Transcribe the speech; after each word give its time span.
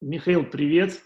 Михаил, 0.00 0.46
привет. 0.46 0.98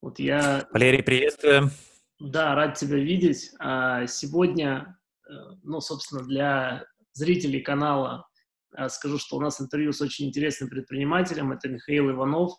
Вот 0.00 0.18
я... 0.18 0.66
Валерий, 0.72 1.02
приветствую. 1.02 1.70
Да, 2.18 2.54
рад 2.54 2.78
тебя 2.78 2.96
видеть. 2.96 3.50
А, 3.58 4.06
сегодня, 4.06 4.98
э, 5.28 5.32
ну, 5.64 5.82
собственно, 5.82 6.22
для 6.22 6.86
зрителей 7.12 7.60
канала 7.60 8.26
э, 8.74 8.88
скажу, 8.88 9.18
что 9.18 9.36
у 9.36 9.40
нас 9.40 9.60
интервью 9.60 9.92
с 9.92 10.00
очень 10.00 10.28
интересным 10.28 10.70
предпринимателем. 10.70 11.52
Это 11.52 11.68
Михаил 11.68 12.10
Иванов, 12.10 12.54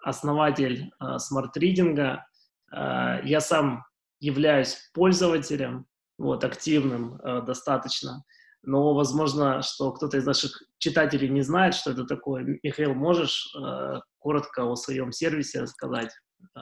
основатель 0.00 0.90
смарт-ридинга. 1.18 2.26
Э, 2.72 3.20
я 3.24 3.40
сам 3.42 3.84
являюсь 4.20 4.90
пользователем, 4.94 5.84
вот, 6.16 6.44
активным 6.44 7.20
достаточно 7.44 8.24
но, 8.66 8.94
возможно, 8.94 9.62
что 9.62 9.92
кто-то 9.92 10.18
из 10.18 10.26
наших 10.26 10.62
читателей 10.78 11.28
не 11.28 11.42
знает, 11.42 11.74
что 11.74 11.92
это 11.92 12.04
такое. 12.04 12.58
Михаил, 12.62 12.94
можешь 12.94 13.54
э, 13.56 14.00
коротко 14.18 14.64
о 14.64 14.76
своем 14.76 15.12
сервисе 15.12 15.60
рассказать? 15.60 16.10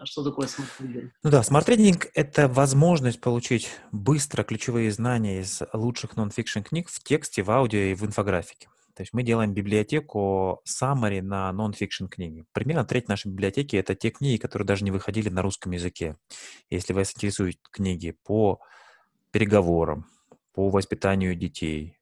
Что 0.05 0.23
такое 0.23 0.47
Smart 0.47 0.72
Reading? 0.72 1.13
Ну 1.23 1.31
да, 1.31 1.43
Smart 1.43 1.70
Reading– 1.70 2.07
это 2.15 2.47
возможность 2.49 3.21
получить 3.21 3.71
быстро 3.91 4.45
ключевые 4.45 4.91
знания 4.93 5.41
из 5.41 5.63
лучших 5.73 6.17
нон-фикшн 6.17 6.61
книг 6.61 6.89
в 6.89 7.03
тексте, 7.03 7.43
в 7.43 7.51
аудио 7.51 7.81
и 7.81 7.95
в 7.95 8.05
инфографике. 8.05 8.69
То 8.95 9.03
есть 9.03 9.13
мы 9.13 9.25
делаем 9.25 9.53
библиотеку 9.53 10.63
summary 10.69 11.21
на 11.21 11.53
нон-фикшн 11.53 12.07
книги. 12.07 12.45
Примерно 12.53 12.85
треть 12.85 13.09
нашей 13.09 13.29
библиотеки– 13.33 13.77
это 13.77 13.95
те 13.95 14.11
книги, 14.11 14.41
которые 14.41 14.67
даже 14.67 14.85
не 14.85 14.93
выходили 14.93 15.29
на 15.29 15.43
русском 15.43 15.73
языке. 15.73 16.17
Если 16.71 16.93
вас 16.93 17.13
интересуют 17.13 17.57
книги 17.73 18.17
по 18.25 18.61
переговорам, 19.33 20.07
по 20.55 20.71
воспитанию 20.71 21.35
детей, 21.35 21.99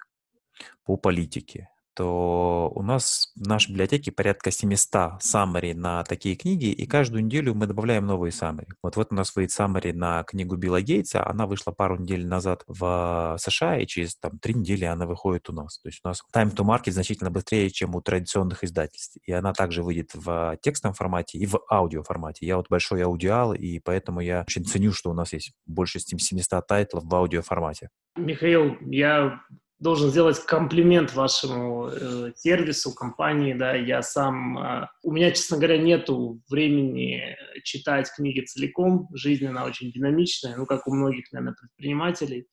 по 0.84 0.96
политике, 0.96 1.68
то 1.94 2.72
у 2.74 2.82
нас 2.82 3.32
в 3.36 3.46
нашей 3.46 3.70
библиотеке 3.70 4.12
порядка 4.12 4.50
700 4.50 5.20
summary 5.22 5.74
на 5.74 6.04
такие 6.04 6.36
книги, 6.36 6.66
и 6.66 6.86
каждую 6.86 7.24
неделю 7.24 7.54
мы 7.54 7.66
добавляем 7.66 8.06
новые 8.06 8.30
summary. 8.30 8.68
Вот 8.82 8.96
вот 8.96 9.08
у 9.10 9.14
нас 9.14 9.34
выйдет 9.36 9.58
summary 9.58 9.92
на 9.92 10.22
книгу 10.24 10.56
Билла 10.56 10.80
Гейтса, 10.80 11.26
она 11.26 11.46
вышла 11.46 11.72
пару 11.72 11.98
недель 11.98 12.26
назад 12.26 12.64
в 12.66 13.36
США, 13.38 13.78
и 13.78 13.86
через 13.86 14.16
там 14.16 14.38
три 14.38 14.54
недели 14.54 14.84
она 14.84 15.06
выходит 15.06 15.50
у 15.50 15.52
нас. 15.52 15.78
То 15.80 15.88
есть 15.88 16.00
у 16.04 16.08
нас 16.08 16.22
time 16.34 16.54
to 16.54 16.64
market 16.64 16.92
значительно 16.92 17.30
быстрее, 17.30 17.70
чем 17.70 17.94
у 17.94 18.00
традиционных 18.00 18.64
издательств. 18.64 19.18
И 19.24 19.32
она 19.32 19.52
также 19.52 19.82
выйдет 19.82 20.10
в 20.14 20.58
текстовом 20.62 20.94
формате 20.94 21.38
и 21.38 21.46
в 21.46 21.60
аудио 21.70 22.02
формате. 22.02 22.46
Я 22.46 22.56
вот 22.56 22.68
большой 22.70 23.02
аудиал, 23.02 23.52
и 23.52 23.78
поэтому 23.80 24.20
я 24.20 24.44
очень 24.46 24.64
ценю, 24.64 24.92
что 24.92 25.10
у 25.10 25.14
нас 25.14 25.32
есть 25.32 25.52
больше 25.66 26.00
700 26.00 26.66
тайтлов 26.66 27.04
в 27.04 27.14
аудио 27.14 27.42
формате. 27.42 27.90
Михаил, 28.16 28.76
я 28.90 29.40
должен 29.78 30.10
сделать 30.10 30.38
комплимент 30.38 31.14
вашему 31.14 31.88
э, 31.88 32.32
сервису, 32.36 32.94
компании, 32.94 33.54
да, 33.54 33.74
я 33.74 34.02
сам, 34.02 34.58
э, 34.58 34.88
у 35.02 35.12
меня, 35.12 35.30
честно 35.32 35.56
говоря, 35.56 35.78
нету 35.78 36.40
времени 36.48 37.36
читать 37.64 38.08
книги 38.14 38.40
целиком, 38.44 39.08
жизнь, 39.14 39.46
она 39.46 39.64
очень 39.64 39.90
динамичная, 39.90 40.56
ну, 40.56 40.66
как 40.66 40.86
у 40.86 40.94
многих, 40.94 41.32
наверное, 41.32 41.56
предпринимателей, 41.58 42.46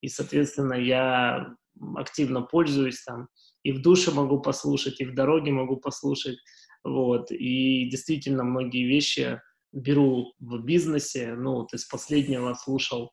и, 0.00 0.08
соответственно, 0.08 0.74
я 0.74 1.56
активно 1.96 2.42
пользуюсь 2.42 3.02
там, 3.02 3.28
и 3.64 3.72
в 3.72 3.82
душе 3.82 4.12
могу 4.12 4.40
послушать, 4.40 5.00
и 5.00 5.06
в 5.06 5.14
дороге 5.14 5.50
могу 5.50 5.78
послушать, 5.78 6.38
вот, 6.84 7.32
и 7.32 7.88
действительно 7.90 8.44
многие 8.44 8.86
вещи 8.86 9.40
беру 9.72 10.34
в 10.38 10.62
бизнесе, 10.62 11.34
ну, 11.34 11.54
вот 11.54 11.74
из 11.74 11.84
последнего 11.86 12.54
слушал 12.54 13.10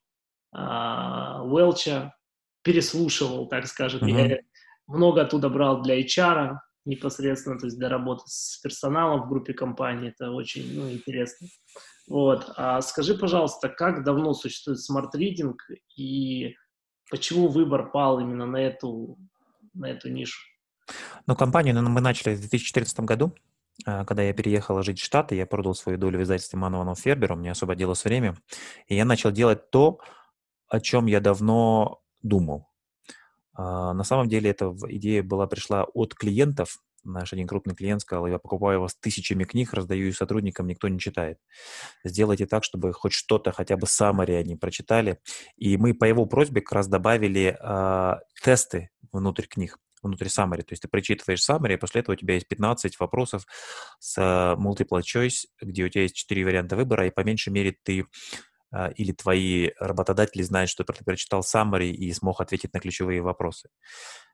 Уэлча, 0.53 2.15
переслушивал, 2.63 3.47
так 3.47 3.67
скажем. 3.67 4.07
Uh-huh. 4.07 4.29
Я 4.29 4.39
много 4.87 5.21
оттуда 5.21 5.49
брал 5.49 5.81
для 5.81 6.01
HR 6.01 6.55
непосредственно, 6.85 7.57
то 7.57 7.65
есть 7.65 7.77
для 7.77 7.89
работы 7.89 8.23
с 8.25 8.59
персоналом 8.61 9.23
в 9.23 9.29
группе 9.29 9.53
компании. 9.53 10.09
Это 10.09 10.31
очень 10.31 10.73
ну, 10.73 10.91
интересно. 10.91 11.47
Вот. 12.07 12.51
А 12.57 12.81
скажи, 12.81 13.15
пожалуйста, 13.15 13.69
как 13.69 14.03
давно 14.03 14.33
существует 14.33 14.79
Smart 14.79 15.14
Reading 15.14 15.61
и 15.95 16.55
почему 17.09 17.47
выбор 17.47 17.91
пал 17.91 18.19
именно 18.19 18.45
на 18.45 18.57
эту, 18.57 19.17
на 19.73 19.89
эту 19.89 20.09
нишу? 20.09 20.41
Ну, 21.27 21.35
компанию 21.35 21.81
мы 21.81 22.01
начали 22.01 22.35
в 22.35 22.39
2014 22.39 22.99
году, 23.01 23.33
а, 23.85 24.03
когда 24.03 24.23
я 24.23 24.33
переехал 24.33 24.81
жить 24.83 24.99
в 24.99 25.03
Штаты, 25.03 25.35
я 25.35 25.45
продал 25.45 25.75
свою 25.75 25.97
долю 25.97 26.19
в 26.19 26.23
издательстве 26.23 26.59
Манованов 26.59 26.99
Фербер, 26.99 27.31
у 27.31 27.35
меня 27.35 27.51
освободилось 27.51 28.03
время, 28.03 28.35
и 28.87 28.95
я 28.95 29.05
начал 29.05 29.31
делать 29.31 29.69
то, 29.69 29.99
о 30.73 30.79
чем 30.79 31.05
я 31.05 31.19
давно 31.19 32.01
думал. 32.23 32.67
А, 33.53 33.93
на 33.93 34.03
самом 34.03 34.27
деле 34.27 34.49
эта 34.49 34.75
идея 34.87 35.21
была 35.21 35.45
пришла 35.45 35.83
от 35.83 36.15
клиентов. 36.15 36.79
Наш 37.03 37.31
один 37.31 37.47
крупный 37.47 37.75
клиент 37.75 38.01
сказал, 38.01 38.25
я 38.25 38.39
покупаю 38.39 38.79
у 38.79 38.81
вас 38.83 38.95
тысячами 38.95 39.43
книг, 39.43 39.71
раздаю 39.73 40.07
их 40.07 40.17
сотрудникам, 40.17 40.65
никто 40.65 40.87
не 40.87 40.97
читает. 40.97 41.37
Сделайте 42.03 42.47
так, 42.47 42.63
чтобы 42.63 42.91
хоть 42.91 43.13
что-то, 43.13 43.51
хотя 43.51 43.77
бы 43.77 43.85
summary 43.85 44.35
они 44.35 44.55
прочитали. 44.55 45.19
И 45.57 45.77
мы 45.77 45.93
по 45.93 46.05
его 46.05 46.25
просьбе 46.25 46.61
как 46.61 46.71
раз 46.71 46.87
добавили 46.87 47.55
э, 47.59 48.13
тесты 48.43 48.89
внутрь 49.11 49.45
книг 49.45 49.77
внутри 50.01 50.29
summary. 50.29 50.63
То 50.63 50.71
есть 50.71 50.81
ты 50.81 50.87
прочитываешь 50.87 51.47
summary, 51.47 51.75
а 51.75 51.77
после 51.77 52.01
этого 52.01 52.13
у 52.13 52.17
тебя 52.17 52.33
есть 52.33 52.47
15 52.47 52.99
вопросов 52.99 53.45
с 53.99 54.17
multiple 54.57 55.01
choice, 55.01 55.45
где 55.61 55.83
у 55.83 55.89
тебя 55.89 56.01
есть 56.01 56.15
4 56.15 56.43
варианта 56.45 56.75
выбора, 56.75 57.05
и 57.05 57.11
по 57.11 57.19
меньшей 57.19 57.53
мере 57.53 57.77
ты 57.83 58.07
или 58.95 59.11
твои 59.11 59.71
работодатели 59.79 60.41
знают, 60.41 60.69
что 60.69 60.83
ты 60.83 61.03
прочитал 61.03 61.41
summary 61.41 61.91
и 61.91 62.11
смог 62.13 62.41
ответить 62.41 62.73
на 62.73 62.79
ключевые 62.79 63.21
вопросы. 63.21 63.69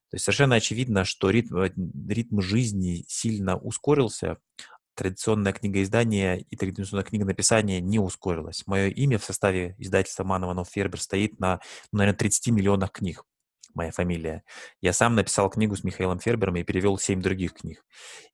То 0.10 0.16
есть 0.16 0.26
совершенно 0.26 0.56
очевидно, 0.56 1.06
что 1.06 1.30
ритм, 1.30 1.58
э, 1.58 1.72
ритм 2.08 2.42
жизни 2.42 3.06
сильно 3.08 3.58
ускорился, 3.58 4.38
традиционное 4.96 5.54
книгоиздание 5.54 6.42
и 6.42 6.56
традиционное 6.58 7.06
книгонаписание 7.06 7.80
не 7.80 8.00
ускорилось. 8.00 8.64
Мое 8.66 8.88
имя 8.88 9.18
в 9.18 9.24
составе 9.24 9.76
издательства 9.78 10.24
Манованов 10.24 10.70
Фербер 10.70 11.00
стоит 11.00 11.40
на, 11.40 11.62
ну, 11.92 12.00
наверное, 12.00 12.18
30 12.18 12.48
миллионах 12.48 12.92
книг 12.92 13.24
моя 13.76 13.92
фамилия. 13.92 14.44
Я 14.82 14.94
сам 14.94 15.16
написал 15.16 15.50
книгу 15.50 15.76
с 15.76 15.84
Михаилом 15.84 16.20
Фербером 16.20 16.56
и 16.56 16.64
перевел 16.64 16.98
семь 16.98 17.22
других 17.22 17.54
книг. 17.54 17.86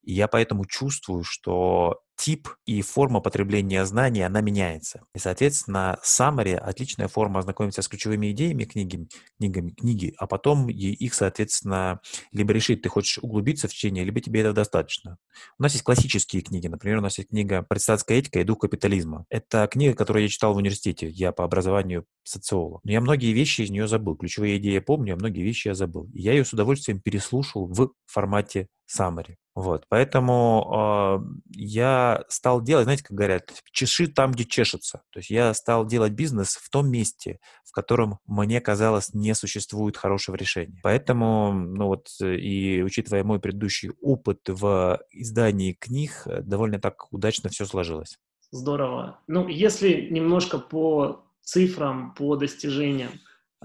И 0.01 0.13
я 0.13 0.27
поэтому 0.27 0.65
чувствую, 0.65 1.23
что 1.23 2.01
тип 2.15 2.49
и 2.65 2.81
форма 2.81 3.19
потребления 3.19 3.85
знаний, 3.85 4.21
она 4.21 4.41
меняется. 4.41 5.01
И, 5.13 5.19
соответственно, 5.19 5.97
summary— 6.03 6.55
отличная 6.55 7.07
форма 7.07 7.39
ознакомиться 7.39 7.81
с 7.81 7.87
ключевыми 7.87 8.31
идеями 8.31 8.63
книги, 8.63 9.07
книгами, 9.37 9.71
книги, 9.71 10.13
а 10.17 10.27
потом 10.27 10.69
их, 10.69 11.13
соответственно, 11.13 11.99
либо 12.31 12.53
решить, 12.53 12.81
ты 12.81 12.89
хочешь 12.89 13.19
углубиться 13.19 13.67
в 13.67 13.73
чтение, 13.73 14.03
либо 14.03 14.21
тебе 14.21 14.41
этого 14.41 14.55
достаточно. 14.55 15.17
У 15.59 15.63
нас 15.63 15.73
есть 15.73 15.83
классические 15.83 16.41
книги. 16.41 16.67
Например, 16.67 16.99
у 16.99 17.01
нас 17.01 17.17
есть 17.17 17.29
книга 17.29 17.63
«Предстатская 17.63 18.19
этика 18.19 18.39
и 18.39 18.43
дух 18.43 18.59
капитализма». 18.59 19.25
Это 19.29 19.67
книга, 19.67 19.93
которую 19.93 20.23
я 20.23 20.29
читал 20.29 20.53
в 20.53 20.57
университете. 20.57 21.09
Я 21.09 21.31
по 21.31 21.43
образованию 21.43 22.05
социолог. 22.23 22.81
Но 22.83 22.91
я 22.91 23.01
многие 23.01 23.33
вещи 23.33 23.61
из 23.61 23.69
нее 23.69 23.87
забыл. 23.87 24.15
Ключевые 24.15 24.57
идеи 24.57 24.73
я 24.73 24.81
помню, 24.81 25.13
а 25.13 25.17
многие 25.17 25.41
вещи 25.41 25.67
я 25.67 25.75
забыл. 25.75 26.09
И 26.13 26.21
я 26.21 26.31
ее 26.31 26.45
с 26.45 26.53
удовольствием 26.53 26.99
переслушал 26.99 27.67
в 27.67 27.91
формате 28.05 28.67
summary. 28.87 29.35
Вот, 29.55 29.85
поэтому 29.87 31.21
э, 31.23 31.55
я 31.55 32.25
стал 32.27 32.61
делать, 32.61 32.83
знаете, 32.83 33.05
как 33.05 33.15
говорят, 33.15 33.53
чеши 33.71 34.07
там, 34.07 34.33
где 34.33 34.43
чешется. 34.43 35.01
То 35.11 35.19
есть 35.19 35.29
я 35.29 35.53
стал 35.53 35.85
делать 35.85 36.11
бизнес 36.11 36.57
в 36.57 36.69
том 36.69 36.89
месте, 36.89 37.39
в 37.63 37.71
котором 37.71 38.19
мне 38.25 38.59
казалось 38.59 39.13
не 39.13 39.33
существует 39.33 39.95
хорошего 39.95 40.35
решения. 40.35 40.77
Поэтому, 40.83 41.53
ну 41.53 41.87
вот, 41.87 42.09
и 42.19 42.83
учитывая 42.83 43.23
мой 43.23 43.39
предыдущий 43.39 43.91
опыт 44.01 44.41
в 44.47 44.99
издании 45.11 45.71
книг, 45.71 46.23
э, 46.25 46.41
довольно 46.41 46.79
так 46.79 47.13
удачно 47.13 47.49
все 47.49 47.65
сложилось. 47.65 48.17
Здорово. 48.51 49.21
Ну, 49.27 49.47
если 49.47 50.09
немножко 50.11 50.59
по 50.59 51.25
цифрам, 51.41 52.13
по 52.13 52.35
достижениям, 52.35 53.11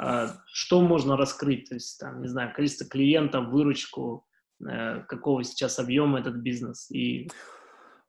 э, 0.00 0.28
что 0.52 0.82
можно 0.82 1.16
раскрыть? 1.16 1.68
То 1.68 1.74
есть, 1.74 1.98
там, 1.98 2.22
не 2.22 2.28
знаю, 2.28 2.54
количество 2.54 2.86
клиентов, 2.86 3.48
выручку, 3.48 4.24
какого 5.08 5.44
сейчас 5.44 5.78
объема 5.78 6.20
этот 6.20 6.36
бизнес. 6.36 6.90
И... 6.90 7.30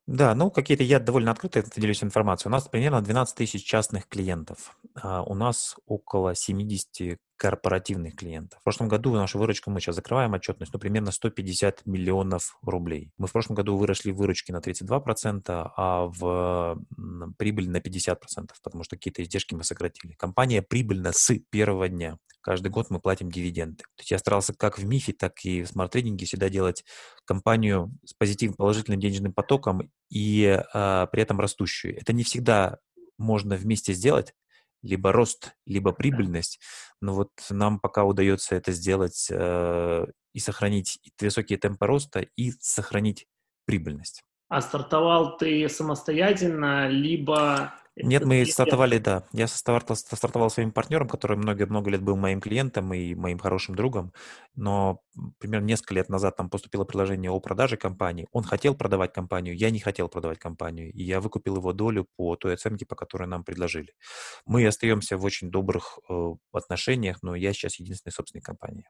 Да, 0.06 0.34
ну 0.34 0.50
какие-то 0.50 0.84
я 0.84 0.98
довольно 0.98 1.30
открыто 1.30 1.62
делюсь 1.76 2.02
информацией. 2.02 2.50
У 2.50 2.52
нас 2.52 2.68
примерно 2.68 3.02
12 3.02 3.36
тысяч 3.36 3.64
частных 3.64 4.08
клиентов. 4.08 4.76
А 4.94 5.22
у 5.22 5.34
нас 5.34 5.76
около 5.86 6.34
70 6.34 7.18
корпоративных 7.42 8.14
клиентов. 8.14 8.60
В 8.60 8.62
прошлом 8.62 8.86
году 8.86 9.12
нашу 9.14 9.36
выручку, 9.36 9.68
мы 9.68 9.80
сейчас 9.80 9.96
закрываем 9.96 10.32
отчетность, 10.32 10.72
ну, 10.72 10.78
примерно 10.78 11.10
150 11.10 11.84
миллионов 11.86 12.56
рублей. 12.62 13.10
Мы 13.18 13.26
в 13.26 13.32
прошлом 13.32 13.56
году 13.56 13.76
выросли 13.76 14.12
выручки 14.12 14.52
на 14.52 14.58
32%, 14.58 15.40
а 15.76 16.06
в 16.06 16.78
прибыль 17.38 17.68
на 17.68 17.78
50%, 17.78 18.16
потому 18.62 18.84
что 18.84 18.94
какие-то 18.94 19.24
издержки 19.24 19.56
мы 19.56 19.64
сократили. 19.64 20.12
Компания 20.12 20.62
прибыльна 20.62 21.10
с 21.12 21.36
первого 21.50 21.88
дня. 21.88 22.16
Каждый 22.42 22.68
год 22.68 22.90
мы 22.90 23.00
платим 23.00 23.28
дивиденды. 23.28 23.78
То 23.78 24.02
есть 24.02 24.12
я 24.12 24.18
старался 24.18 24.54
как 24.54 24.78
в 24.78 24.84
МИФе, 24.84 25.12
так 25.12 25.44
и 25.44 25.64
в 25.64 25.68
Smart 25.68 25.89
Reading 25.89 26.18
'е 26.18 26.26
всегда 26.26 26.48
делать 26.48 26.84
компанию 27.24 27.92
с 28.04 28.14
позитивным, 28.14 28.54
положительным 28.56 29.00
денежным 29.00 29.32
потоком 29.32 29.90
и 30.10 30.62
а, 30.72 31.06
при 31.06 31.22
этом 31.22 31.40
растущую. 31.40 32.00
Это 32.00 32.12
не 32.12 32.22
всегда 32.22 32.78
можно 33.18 33.56
вместе 33.56 33.94
сделать, 33.94 34.32
либо 34.82 35.12
рост, 35.12 35.52
либо 35.66 35.92
прибыльность. 35.92 36.60
Но 37.00 37.14
вот 37.14 37.30
нам 37.50 37.80
пока 37.80 38.04
удается 38.04 38.54
это 38.54 38.72
сделать 38.72 39.28
э, 39.30 40.06
и 40.34 40.38
сохранить 40.38 40.98
высокие 41.20 41.58
темпы 41.58 41.86
роста 41.86 42.26
и 42.36 42.52
сохранить 42.60 43.26
прибыльность. 43.64 44.22
А 44.48 44.60
стартовал 44.60 45.38
ты 45.38 45.68
самостоятельно, 45.68 46.88
либо 46.88 47.74
нет, 47.96 48.24
мы 48.24 48.46
стартовали, 48.46 48.98
да. 48.98 49.24
Я 49.32 49.46
стартовал, 49.46 49.96
стартовал 49.96 50.50
своим 50.50 50.72
партнером, 50.72 51.08
который 51.08 51.36
много-много 51.36 51.90
лет 51.90 52.00
был 52.00 52.16
моим 52.16 52.40
клиентом 52.40 52.92
и 52.94 53.14
моим 53.14 53.38
хорошим 53.38 53.74
другом, 53.74 54.12
но 54.54 55.02
примерно 55.38 55.66
несколько 55.66 55.94
лет 55.94 56.08
назад 56.08 56.36
там 56.36 56.48
поступило 56.48 56.84
предложение 56.84 57.30
о 57.30 57.38
продаже 57.40 57.76
компании. 57.76 58.28
Он 58.32 58.44
хотел 58.44 58.74
продавать 58.74 59.12
компанию, 59.12 59.56
я 59.56 59.70
не 59.70 59.78
хотел 59.78 60.08
продавать 60.08 60.38
компанию, 60.38 60.90
и 60.90 61.02
я 61.02 61.20
выкупил 61.20 61.56
его 61.56 61.72
долю 61.74 62.06
по 62.16 62.34
той 62.36 62.54
оценке, 62.54 62.86
по 62.86 62.96
которой 62.96 63.28
нам 63.28 63.44
предложили. 63.44 63.92
Мы 64.46 64.66
остаемся 64.66 65.18
в 65.18 65.24
очень 65.24 65.50
добрых 65.50 65.98
э, 66.08 66.32
отношениях, 66.52 67.18
но 67.22 67.34
я 67.34 67.52
сейчас 67.52 67.78
единственный 67.78 68.12
собственник 68.12 68.44
компании. 68.44 68.88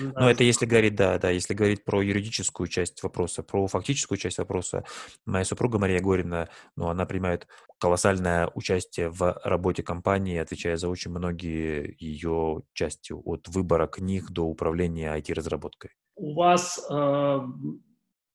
Да. 0.00 0.20
Но 0.20 0.30
это 0.30 0.44
если 0.44 0.66
говорить, 0.66 0.94
да, 0.94 1.18
да, 1.18 1.30
если 1.30 1.54
говорить 1.54 1.84
про 1.84 2.02
юридическую 2.02 2.68
часть 2.68 3.02
вопроса, 3.02 3.42
про 3.42 3.66
фактическую 3.66 4.18
часть 4.18 4.38
вопроса, 4.38 4.84
моя 5.26 5.44
супруга 5.44 5.78
Мария 5.78 6.00
Горина, 6.00 6.48
ну, 6.76 6.88
она 6.88 7.06
принимает 7.06 7.46
колоссальное 7.78 8.50
участие 8.54 9.10
в 9.10 9.40
работе 9.44 9.82
компании, 9.82 10.38
отвечая 10.38 10.76
за 10.76 10.88
очень 10.88 11.10
многие 11.10 11.96
ее 11.98 12.62
части, 12.72 13.12
от 13.12 13.48
выбора 13.48 13.86
книг 13.86 14.30
до 14.30 14.44
управления 14.44 15.14
IT-разработкой. 15.16 15.90
У 16.16 16.34
вас 16.34 16.80
э, 16.90 17.38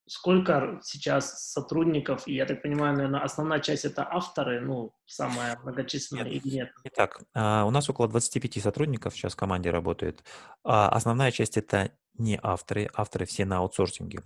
сколько 0.09 0.79
сейчас 0.83 1.51
сотрудников, 1.51 2.27
и 2.27 2.33
я 2.33 2.45
так 2.45 2.61
понимаю, 2.61 2.95
наверное, 2.95 3.21
основная 3.21 3.59
часть 3.59 3.85
это 3.85 4.07
авторы, 4.09 4.59
ну, 4.59 4.91
самая 5.05 5.59
многочисленная 5.59 6.25
нет, 6.25 6.45
или 6.45 6.55
нет? 6.55 6.71
Итак, 6.83 7.21
а, 7.33 7.65
у 7.65 7.71
нас 7.71 7.89
около 7.89 8.07
25 8.07 8.61
сотрудников 8.61 9.13
сейчас 9.13 9.33
в 9.33 9.37
команде 9.37 9.69
работает. 9.69 10.23
А 10.63 10.89
основная 10.89 11.31
часть 11.31 11.57
это 11.57 11.91
не 12.17 12.39
авторы, 12.41 12.89
авторы 12.93 13.25
все 13.25 13.45
на 13.45 13.59
аутсорсинге. 13.59 14.23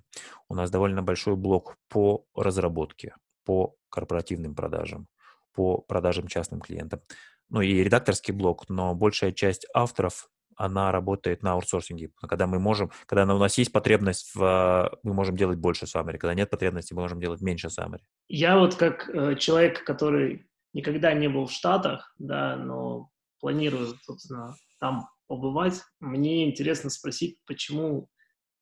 У 0.48 0.56
нас 0.56 0.72
довольно 0.72 1.04
большой 1.04 1.36
блок 1.36 1.76
по 1.90 2.26
разработке, 2.36 3.16
по 3.46 3.76
корпоративным 3.90 4.56
продажам, 4.56 5.08
по 5.54 5.80
продажам 5.80 6.28
частным 6.28 6.62
клиентам. 6.62 7.02
Ну 7.50 7.62
и 7.62 7.84
редакторский 7.84 8.34
блок, 8.34 8.70
но 8.70 8.96
большая 8.96 9.32
часть 9.32 9.68
авторов 9.74 10.30
она 10.58 10.92
работает 10.92 11.44
на 11.44 11.54
аутсорсинге. 11.54 12.12
Когда 12.22 12.48
мы 12.48 12.60
можем, 12.60 12.92
когда 13.06 13.24
у 13.24 13.38
нас 13.38 13.58
есть 13.58 13.72
потребность, 13.72 14.34
в, 14.36 14.98
мы 15.04 15.14
можем 15.14 15.36
делать 15.36 15.58
больше 15.58 15.86
summary. 15.86 16.18
Когда 16.18 16.34
нет 16.34 16.50
потребности, 16.50 16.94
мы 16.94 17.02
можем 17.02 17.20
делать 17.20 17.42
меньше 17.42 17.68
summary. 17.68 18.02
Я 18.28 18.58
вот 18.58 18.76
как 18.76 19.10
э, 19.10 19.36
человек, 19.36 19.84
который 19.84 20.46
никогда 20.74 21.14
не 21.14 21.30
был 21.30 21.46
в 21.46 21.52
Штатах, 21.52 22.14
да, 22.18 22.56
но 22.56 23.10
планирую, 23.40 23.96
собственно, 24.02 24.56
там 24.80 25.08
побывать, 25.28 25.82
мне 26.00 26.50
интересно 26.50 26.90
спросить, 26.90 27.38
почему 27.46 28.10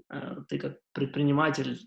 э, 0.09 0.37
ты 0.47 0.59
как 0.59 0.77
предприниматель 0.93 1.79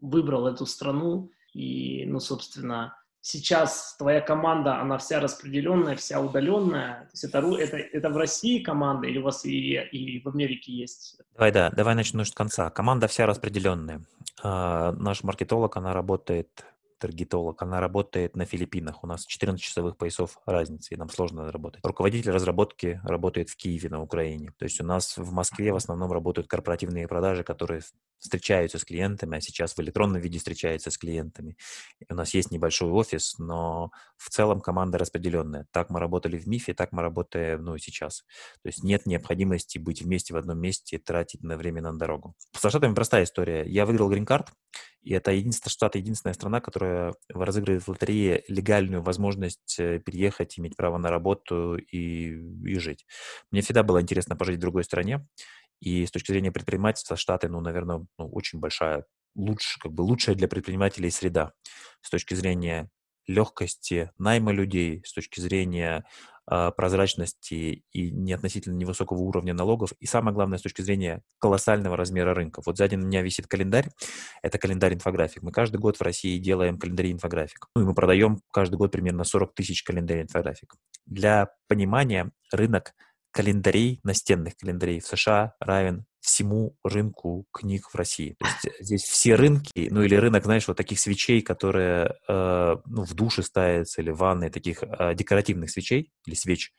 выбрал 0.00 0.46
эту 0.46 0.66
страну 0.66 1.30
и, 1.52 2.04
ну, 2.06 2.20
собственно, 2.20 2.96
сейчас 3.20 3.96
твоя 3.98 4.20
команда, 4.20 4.80
она 4.80 4.98
вся 4.98 5.20
распределенная, 5.20 5.96
вся 5.96 6.20
удаленная? 6.20 7.02
То 7.02 7.10
есть 7.12 7.24
это, 7.24 7.38
это, 7.38 7.76
это 7.76 8.10
в 8.10 8.16
России 8.16 8.62
команда 8.62 9.06
или 9.06 9.18
у 9.18 9.22
вас 9.22 9.44
и, 9.44 9.74
и 9.74 10.20
в 10.22 10.28
Америке 10.28 10.72
есть? 10.72 11.20
Давай, 11.34 11.52
да, 11.52 11.70
давай 11.70 11.94
начну 11.94 12.24
с 12.24 12.32
конца. 12.32 12.70
Команда 12.70 13.08
вся 13.08 13.26
распределенная. 13.26 14.02
Uh, 14.42 14.92
наш 14.92 15.22
маркетолог, 15.22 15.76
она 15.76 15.92
работает 15.92 16.64
таргетолог, 17.00 17.60
она 17.62 17.80
работает 17.80 18.36
на 18.36 18.44
Филиппинах. 18.44 19.02
У 19.02 19.06
нас 19.06 19.26
14 19.26 19.62
часовых 19.62 19.96
поясов 19.96 20.38
разницы, 20.46 20.94
и 20.94 20.96
нам 20.96 21.08
сложно 21.08 21.50
работать. 21.50 21.80
Руководитель 21.84 22.30
разработки 22.30 23.00
работает 23.04 23.50
в 23.50 23.56
Киеве 23.56 23.88
на 23.88 24.02
Украине. 24.02 24.52
То 24.58 24.64
есть 24.64 24.80
у 24.80 24.84
нас 24.84 25.16
в 25.16 25.32
Москве 25.32 25.72
в 25.72 25.76
основном 25.76 26.12
работают 26.12 26.46
корпоративные 26.46 27.08
продажи, 27.08 27.42
которые 27.42 27.82
встречаются 28.20 28.78
с 28.78 28.84
клиентами, 28.84 29.38
а 29.38 29.40
сейчас 29.40 29.74
в 29.74 29.80
электронном 29.80 30.20
виде 30.20 30.38
встречаются 30.38 30.90
с 30.90 30.98
клиентами. 30.98 31.56
И 31.98 32.06
у 32.12 32.14
нас 32.14 32.34
есть 32.34 32.50
небольшой 32.50 32.90
офис, 32.90 33.38
но 33.38 33.90
в 34.16 34.28
целом 34.28 34.60
команда 34.60 34.98
распределенная. 34.98 35.66
Так 35.72 35.90
мы 35.90 36.00
работали 36.00 36.36
в 36.36 36.46
МИФе, 36.46 36.74
так 36.74 36.92
мы 36.92 37.02
работаем 37.02 37.64
ну, 37.64 37.78
сейчас. 37.78 38.24
То 38.62 38.68
есть 38.68 38.84
нет 38.84 39.06
необходимости 39.06 39.78
быть 39.78 40.02
вместе 40.02 40.34
в 40.34 40.36
одном 40.36 40.58
месте, 40.58 40.98
тратить 40.98 41.42
на 41.42 41.56
время 41.56 41.80
на 41.80 41.98
дорогу. 41.98 42.34
Со 42.52 42.68
Штатами 42.68 42.94
простая 42.94 43.24
история. 43.24 43.64
Я 43.66 43.86
выиграл 43.86 44.10
грин-карт, 44.10 44.52
и 45.02 45.14
это 45.14 45.32
единственная 45.32 45.70
штат, 45.70 45.96
единственная 45.96 46.34
страна, 46.34 46.60
которая 46.60 47.14
разыгрывает 47.28 47.82
в 47.82 47.88
лотерее 47.88 48.44
легальную 48.48 49.02
возможность 49.02 49.76
э, 49.78 49.98
переехать, 49.98 50.58
иметь 50.58 50.76
право 50.76 50.98
на 50.98 51.10
работу 51.10 51.76
и, 51.76 52.34
и 52.64 52.78
жить. 52.78 53.06
Мне 53.50 53.62
всегда 53.62 53.82
было 53.82 54.00
интересно 54.02 54.36
пожить 54.36 54.56
в 54.56 54.60
другой 54.60 54.84
стране. 54.84 55.26
И 55.80 56.04
с 56.04 56.10
точки 56.10 56.32
зрения 56.32 56.52
предпринимательства 56.52 57.16
Штаты, 57.16 57.48
ну, 57.48 57.60
наверное, 57.60 58.06
ну, 58.18 58.28
очень 58.28 58.58
большая, 58.60 59.06
лучше, 59.34 59.80
как 59.80 59.92
бы 59.92 60.02
лучшая 60.02 60.34
для 60.34 60.48
предпринимателей 60.48 61.10
среда. 61.10 61.52
С 62.02 62.10
точки 62.10 62.34
зрения 62.34 62.90
легкости 63.26 64.10
найма 64.18 64.52
людей, 64.52 65.02
с 65.06 65.12
точки 65.14 65.40
зрения 65.40 66.04
прозрачности 66.76 67.84
и 67.92 68.10
не 68.10 68.32
относительно 68.32 68.74
невысокого 68.74 69.18
уровня 69.18 69.54
налогов, 69.54 69.92
и 70.00 70.06
самое 70.06 70.34
главное, 70.34 70.58
с 70.58 70.62
точки 70.62 70.82
зрения 70.82 71.22
колоссального 71.38 71.96
размера 71.96 72.34
рынка. 72.34 72.60
Вот 72.66 72.76
сзади 72.76 72.96
у 72.96 72.98
меня 72.98 73.22
висит 73.22 73.46
календарь, 73.46 73.88
это 74.42 74.58
календарь-инфографик. 74.58 75.42
Мы 75.42 75.52
каждый 75.52 75.76
год 75.76 75.96
в 75.96 76.02
России 76.02 76.38
делаем 76.38 76.78
календарь-инфографик. 76.78 77.68
Ну 77.76 77.82
и 77.82 77.84
мы 77.84 77.94
продаем 77.94 78.40
каждый 78.52 78.76
год 78.76 78.90
примерно 78.90 79.24
40 79.24 79.54
тысяч 79.54 79.84
календарь-инфографик. 79.84 80.74
Для 81.06 81.50
понимания, 81.68 82.30
рынок 82.52 82.94
календарей, 83.30 84.00
настенных 84.02 84.56
календарей 84.56 85.00
в 85.00 85.06
США 85.06 85.54
равен 85.60 86.06
всему 86.20 86.76
рынку 86.84 87.46
книг 87.50 87.88
в 87.90 87.94
России. 87.94 88.36
То 88.38 88.46
есть 88.46 88.66
э, 88.66 88.84
здесь 88.84 89.02
все 89.04 89.34
рынки, 89.34 89.88
ну 89.90 90.02
или 90.02 90.14
рынок, 90.14 90.44
знаешь, 90.44 90.68
вот 90.68 90.76
таких 90.76 91.00
свечей, 91.00 91.40
которые 91.40 92.14
э, 92.28 92.76
ну, 92.84 93.04
в 93.04 93.14
душе 93.14 93.42
ставятся, 93.42 94.02
или 94.02 94.10
в 94.10 94.18
ванной, 94.18 94.50
таких 94.50 94.82
э, 94.82 95.14
декоративных 95.14 95.70
свечей 95.70 96.12
или 96.26 96.34
свеч. 96.34 96.72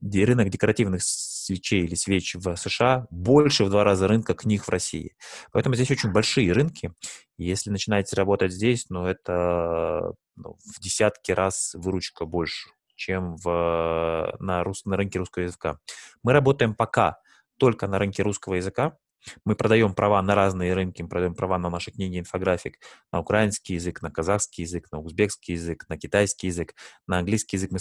Рынок 0.00 0.48
декоративных 0.48 1.02
свечей 1.02 1.84
или 1.84 1.96
свеч 1.96 2.36
в 2.36 2.56
США 2.56 3.06
больше 3.10 3.64
в 3.64 3.70
два 3.70 3.84
раза 3.84 4.06
рынка 4.06 4.34
книг 4.34 4.64
в 4.64 4.68
России. 4.68 5.16
Поэтому 5.52 5.74
здесь 5.74 5.90
очень 5.90 6.12
большие 6.12 6.52
рынки. 6.52 6.92
Если 7.36 7.70
начинаете 7.70 8.14
работать 8.14 8.52
здесь, 8.52 8.86
ну 8.90 9.06
это 9.06 10.14
ну, 10.36 10.56
в 10.64 10.80
десятки 10.80 11.32
раз 11.32 11.74
выручка 11.74 12.26
больше 12.26 12.70
чем 12.94 13.36
в, 13.36 14.36
на, 14.40 14.64
рус, 14.64 14.84
на 14.84 14.96
рынке 14.96 15.18
русского 15.18 15.44
языка. 15.44 15.78
Мы 16.22 16.32
работаем 16.32 16.74
пока 16.74 17.18
только 17.58 17.86
на 17.86 17.98
рынке 17.98 18.22
русского 18.22 18.54
языка. 18.54 18.96
Мы 19.44 19.56
продаем 19.56 19.94
права 19.94 20.20
на 20.20 20.34
разные 20.34 20.74
рынки, 20.74 21.00
мы 21.00 21.08
продаем 21.08 21.34
права 21.34 21.58
на 21.58 21.70
наши 21.70 21.90
книги, 21.90 22.18
инфографик, 22.18 22.78
на 23.10 23.20
украинский 23.20 23.74
язык, 23.76 24.02
на 24.02 24.10
казахский 24.10 24.64
язык, 24.64 24.88
на 24.92 25.00
узбекский 25.00 25.54
язык, 25.54 25.86
на 25.88 25.96
китайский 25.96 26.48
язык, 26.48 26.74
на 27.06 27.18
английский 27.18 27.56
язык 27.56 27.70
мы 27.72 27.78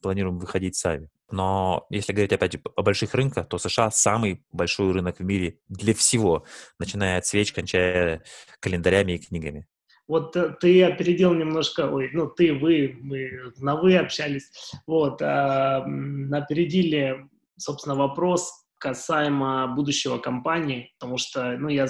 планируем 0.00 0.38
выходить 0.38 0.76
сами. 0.76 1.08
Но 1.30 1.86
если 1.90 2.12
говорить 2.12 2.32
опять 2.32 2.56
о 2.76 2.82
больших 2.82 3.14
рынках, 3.14 3.48
то 3.48 3.58
США 3.58 3.90
самый 3.90 4.44
большой 4.52 4.92
рынок 4.92 5.18
в 5.18 5.24
мире 5.24 5.58
для 5.68 5.94
всего, 5.94 6.44
начиная 6.78 7.18
от 7.18 7.26
свеч, 7.26 7.52
кончая 7.52 8.22
календарями 8.60 9.12
и 9.12 9.18
книгами. 9.18 9.66
Вот 10.08 10.34
э, 10.36 10.56
ты 10.60 10.82
опередил 10.82 11.34
немножко, 11.34 11.88
ой, 11.90 12.10
ну 12.12 12.28
ты, 12.28 12.54
вы, 12.54 12.96
мы 13.00 13.52
на 13.58 13.76
вы 13.76 13.96
общались, 13.96 14.50
вот, 14.86 15.20
а, 15.22 15.84
опередили, 16.32 17.28
собственно, 17.58 17.94
вопрос 17.94 18.50
касаемо 18.78 19.68
будущего 19.68 20.18
компании, 20.18 20.92
потому 20.98 21.18
что, 21.18 21.56
ну, 21.58 21.68
я 21.68 21.86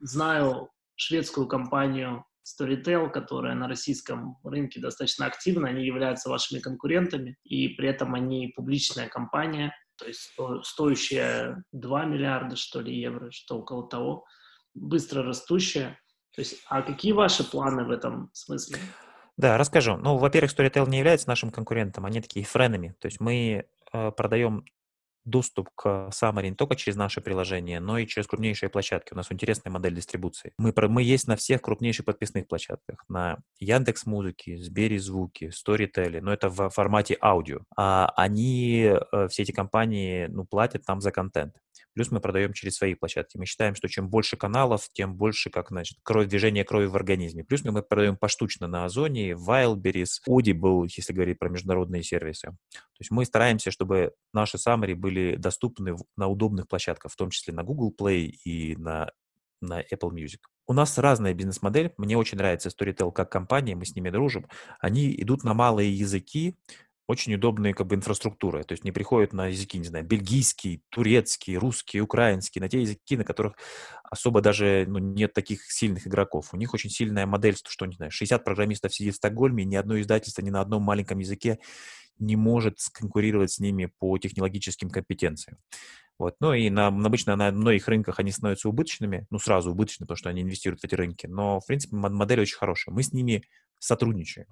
знаю 0.00 0.70
шведскую 0.96 1.46
компанию 1.46 2.24
Storytel, 2.44 3.10
которая 3.10 3.54
на 3.54 3.68
российском 3.68 4.38
рынке 4.42 4.80
достаточно 4.80 5.26
активна, 5.26 5.68
они 5.68 5.84
являются 5.84 6.28
вашими 6.28 6.58
конкурентами, 6.58 7.36
и 7.44 7.68
при 7.68 7.88
этом 7.88 8.14
они 8.14 8.52
публичная 8.56 9.08
компания, 9.08 9.72
то 9.96 10.06
есть 10.06 10.32
стоящая 10.62 11.62
2 11.72 12.04
миллиарда, 12.06 12.56
что 12.56 12.80
ли, 12.80 12.98
евро, 12.98 13.30
что 13.30 13.58
около 13.58 13.86
того, 13.86 14.24
быстро 14.74 15.22
растущая. 15.22 15.98
То 16.34 16.40
есть, 16.40 16.62
а 16.68 16.82
какие 16.82 17.12
ваши 17.12 17.48
планы 17.48 17.84
в 17.84 17.90
этом 17.90 18.30
смысле? 18.32 18.78
Да, 19.36 19.56
расскажу. 19.56 19.96
Ну, 19.96 20.16
во-первых, 20.16 20.52
Storytel 20.52 20.88
не 20.88 20.98
является 20.98 21.28
нашим 21.28 21.50
конкурентом, 21.50 22.04
они 22.04 22.20
такие 22.20 22.44
френами. 22.44 22.94
То 23.00 23.06
есть 23.06 23.20
мы 23.20 23.64
э, 23.92 24.10
продаем 24.12 24.64
доступ 25.24 25.70
к 25.74 26.10
Xamarin 26.10 26.50
не 26.50 26.54
только 26.54 26.76
через 26.76 26.96
наше 26.96 27.20
приложение, 27.20 27.80
но 27.80 27.98
и 27.98 28.06
через 28.06 28.26
крупнейшие 28.26 28.68
площадки. 28.68 29.12
У 29.12 29.16
нас 29.16 29.30
интересная 29.30 29.70
модель 29.70 29.94
дистрибуции. 29.94 30.52
Мы, 30.58 30.72
мы 30.88 31.02
есть 31.02 31.28
на 31.28 31.36
всех 31.36 31.62
крупнейших 31.62 32.04
подписных 32.06 32.48
площадках. 32.48 33.04
На 33.08 33.38
Яндекс 33.58 34.06
Музыке, 34.06 34.58
Сбери 34.58 34.98
Звуки, 34.98 35.50
Storytel, 35.50 36.20
но 36.20 36.32
это 36.32 36.48
в 36.48 36.70
формате 36.70 37.16
аудио. 37.20 37.60
А 37.76 38.12
они, 38.16 38.92
э, 39.12 39.28
все 39.28 39.42
эти 39.42 39.52
компании, 39.52 40.26
ну, 40.26 40.44
платят 40.44 40.86
нам 40.88 41.00
за 41.00 41.12
контент. 41.12 41.54
Плюс 41.94 42.10
мы 42.10 42.20
продаем 42.20 42.52
через 42.52 42.76
свои 42.76 42.94
площадки. 42.94 43.36
Мы 43.36 43.46
считаем, 43.46 43.74
что 43.74 43.88
чем 43.88 44.08
больше 44.08 44.36
каналов, 44.36 44.88
тем 44.92 45.14
больше, 45.14 45.50
как, 45.50 45.68
значит, 45.68 45.98
кровь, 46.02 46.28
движение 46.28 46.64
крови 46.64 46.86
в 46.86 46.96
организме. 46.96 47.44
Плюс 47.44 47.64
мы 47.64 47.82
продаем 47.82 48.16
поштучно 48.16 48.66
на 48.66 48.84
Озоне, 48.84 49.32
Wildberries, 49.32 50.20
Audible, 50.28 50.86
если 50.96 51.12
говорить 51.12 51.38
про 51.38 51.48
международные 51.48 52.02
сервисы. 52.02 52.48
То 52.72 53.00
есть 53.00 53.10
мы 53.10 53.24
стараемся, 53.24 53.70
чтобы 53.70 54.12
наши 54.32 54.56
summary 54.56 54.94
были 54.94 55.36
доступны 55.36 55.96
на 56.16 56.28
удобных 56.28 56.68
площадках, 56.68 57.12
в 57.12 57.16
том 57.16 57.30
числе 57.30 57.54
на 57.54 57.62
Google 57.62 57.94
Play 57.98 58.32
и 58.44 58.76
на 58.76 59.10
на 59.60 59.82
Apple 59.82 60.10
Music. 60.10 60.38
У 60.66 60.72
нас 60.72 60.96
разная 60.98 61.34
бизнес-модель. 61.34 61.92
Мне 61.96 62.16
очень 62.16 62.38
нравится 62.38 62.68
Storytel 62.68 63.12
как 63.12 63.30
компания, 63.30 63.74
мы 63.74 63.84
с 63.84 63.94
ними 63.94 64.10
дружим. 64.10 64.46
Они 64.78 65.14
идут 65.20 65.44
на 65.44 65.52
малые 65.52 65.92
языки, 65.92 66.56
очень 67.10 67.34
удобные 67.34 67.74
как 67.74 67.88
бы 67.88 67.96
инфраструктуры, 67.96 68.62
то 68.64 68.72
есть 68.72 68.84
не 68.84 68.92
приходят 68.92 69.32
на 69.32 69.48
языки, 69.48 69.78
не 69.78 69.84
знаю, 69.84 70.04
бельгийский, 70.04 70.82
турецкий, 70.88 71.56
русский, 71.56 72.00
украинский, 72.00 72.60
на 72.60 72.68
те 72.68 72.80
языки, 72.80 73.16
на 73.16 73.24
которых 73.24 73.54
особо 74.04 74.40
даже 74.40 74.84
ну, 74.88 74.98
нет 74.98 75.32
таких 75.32 75.64
сильных 75.70 76.06
игроков. 76.06 76.54
У 76.54 76.56
них 76.56 76.72
очень 76.72 76.90
сильная 76.90 77.26
модель, 77.26 77.56
что, 77.66 77.86
не 77.86 77.96
знаю, 77.96 78.10
60 78.10 78.44
программистов 78.44 78.94
сидит 78.94 79.14
в 79.14 79.16
Стокгольме, 79.16 79.64
ни 79.64 79.76
одно 79.76 80.00
издательство 80.00 80.42
ни 80.42 80.50
на 80.50 80.60
одном 80.60 80.82
маленьком 80.82 81.18
языке 81.18 81.58
не 82.20 82.36
может 82.36 82.76
конкурировать 82.92 83.50
с 83.50 83.58
ними 83.58 83.86
по 83.86 84.16
технологическим 84.18 84.90
компетенциям. 84.90 85.58
Вот. 86.18 86.36
Ну 86.38 86.52
и 86.52 86.68
на, 86.68 86.88
обычно 86.88 87.34
на 87.34 87.50
многих 87.50 87.88
рынках 87.88 88.18
они 88.20 88.30
становятся 88.30 88.68
убыточными, 88.68 89.26
ну 89.30 89.38
сразу 89.38 89.70
убыточными, 89.70 90.06
потому 90.06 90.18
что 90.18 90.28
они 90.28 90.42
инвестируют 90.42 90.82
в 90.82 90.84
эти 90.84 90.94
рынки, 90.94 91.26
но 91.26 91.60
в 91.60 91.66
принципе 91.66 91.96
модель 91.96 92.40
очень 92.40 92.58
хорошая. 92.58 92.94
Мы 92.94 93.02
с 93.02 93.12
ними 93.14 93.42
сотрудничаем. 93.78 94.46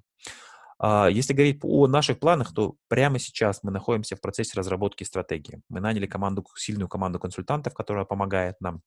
А, 0.78 1.08
если 1.08 1.32
говорить 1.32 1.58
о 1.62 1.86
наших 1.86 2.20
планах, 2.20 2.54
то 2.54 2.76
прямо 2.88 3.18
сейчас 3.18 3.62
мы 3.62 3.70
находимся 3.70 4.16
в 4.16 4.20
процессе 4.20 4.52
разработки 4.56 5.04
стратегии. 5.04 5.60
Мы 5.68 5.80
наняли 5.80 6.06
команду, 6.06 6.44
сильную 6.56 6.88
команду 6.88 7.18
консультантов, 7.18 7.74
которая 7.74 8.04
помогает 8.04 8.56
нам. 8.60 8.82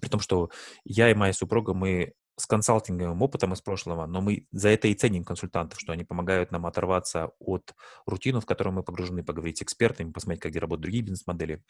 При 0.00 0.08
том, 0.08 0.20
что 0.20 0.50
я 0.84 1.10
и 1.10 1.14
моя 1.14 1.32
супруга, 1.32 1.72
мы 1.72 2.12
с 2.38 2.46
консалтинговым 2.46 3.22
опытом 3.22 3.54
из 3.54 3.62
прошлого, 3.62 4.06
но 4.06 4.20
мы 4.20 4.46
за 4.52 4.68
это 4.68 4.88
и 4.88 4.94
ценим 4.94 5.24
консультантов, 5.24 5.80
что 5.80 5.92
они 5.92 6.04
помогают 6.04 6.50
нам 6.50 6.66
оторваться 6.66 7.30
от 7.38 7.72
рутины, 8.04 8.40
в 8.40 8.46
которую 8.46 8.74
мы 8.74 8.82
погружены, 8.82 9.24
поговорить 9.24 9.58
с 9.58 9.62
экспертами, 9.62 10.12
посмотреть, 10.12 10.42
как 10.42 10.54
работают 10.60 10.82
другие 10.82 11.02
бизнес-модели. 11.02 11.62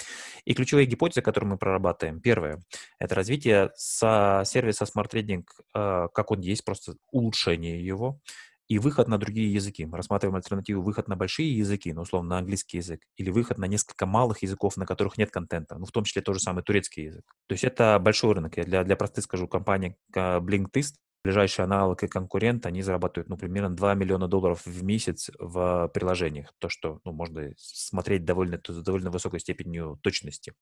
И 0.45 0.55
ключевые 0.55 0.87
гипотезы, 0.87 1.23
которые 1.23 1.51
мы 1.51 1.59
прорабатываем. 1.59 2.21
Первое– 2.21 2.63
это 2.99 3.15
развитие 3.15 3.71
со 3.77 4.43
сервиса 4.45 4.87
Smart 4.87 5.09
Trading, 5.09 5.45
э, 5.75 6.09
как 6.13 6.31
он 6.33 6.41
есть, 6.41 6.65
просто 6.65 6.97
улучшение 7.13 7.85
его 7.85 8.19
и 8.69 8.79
выход 8.79 9.09
на 9.09 9.19
другие 9.19 9.53
языки. 9.53 9.85
Мы 9.85 9.97
рассматриваем 9.97 10.37
альтернативу 10.37 10.83
выход 10.83 11.09
на 11.09 11.17
большие 11.17 11.57
языки, 11.57 11.93
ну, 11.93 12.03
условно, 12.03 12.31
на 12.31 12.39
английский 12.39 12.79
язык, 12.79 13.03
или 13.17 13.31
выход 13.31 13.59
на 13.59 13.67
несколько 13.67 14.07
малых 14.07 14.43
языков, 14.43 14.77
на 14.77 14.87
которых 14.87 15.19
нет 15.19 15.31
контента, 15.31 15.77
ну, 15.79 15.87
в 15.87 15.93
том 15.93 16.05
числе 16.05 16.23
тот 16.23 16.37
же 16.37 16.41
самый 16.41 16.63
турецкий 16.63 17.05
язык. 17.05 17.25
То 17.47 17.53
есть 17.53 17.65
это 17.65 17.99
большой 17.99 18.35
рынок. 18.35 18.57
Я 18.57 18.65
для, 18.65 18.85
для 18.85 18.97
простых 18.97 19.25
скажу, 19.25 19.47
компания 19.49 19.97
Blinkist, 20.15 20.95
ближайший 21.27 21.65
аналог 21.65 22.03
и 22.05 22.09
конкурент, 22.09 22.67
они 22.67 22.83
зарабатывают, 22.83 23.29
ну, 23.29 23.37
примерно 23.37 23.75
2 23.75 23.95
миллиона 23.95 24.29
долларов 24.29 24.65
в 24.65 24.85
месяц 24.85 25.31
в 25.39 25.91
приложениях. 25.93 26.55
То, 26.59 26.69
что, 26.69 27.01
ну, 27.05 27.13
можно 27.13 27.51
смотреть 27.57 28.25
довольно, 28.25 28.61
с 28.67 28.83
довольно 28.83 29.11
высокой 29.11 29.41
степенью 29.41 29.99
точности. 30.03 30.55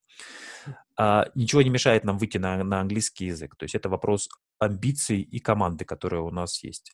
А, 0.97 1.27
ничего 1.35 1.61
не 1.63 1.71
мешает 1.71 2.05
нам 2.05 2.17
выйти 2.19 2.39
на, 2.39 2.65
на 2.65 2.81
английский 2.81 3.27
язык. 3.27 3.57
То 3.57 3.65
есть 3.65 3.75
это 3.75 3.89
вопрос 3.91 4.29
амбиций 4.65 5.21
и 5.21 5.39
команды, 5.39 5.85
которые 5.85 6.23
у 6.23 6.31
нас 6.31 6.63
есть. 6.63 6.93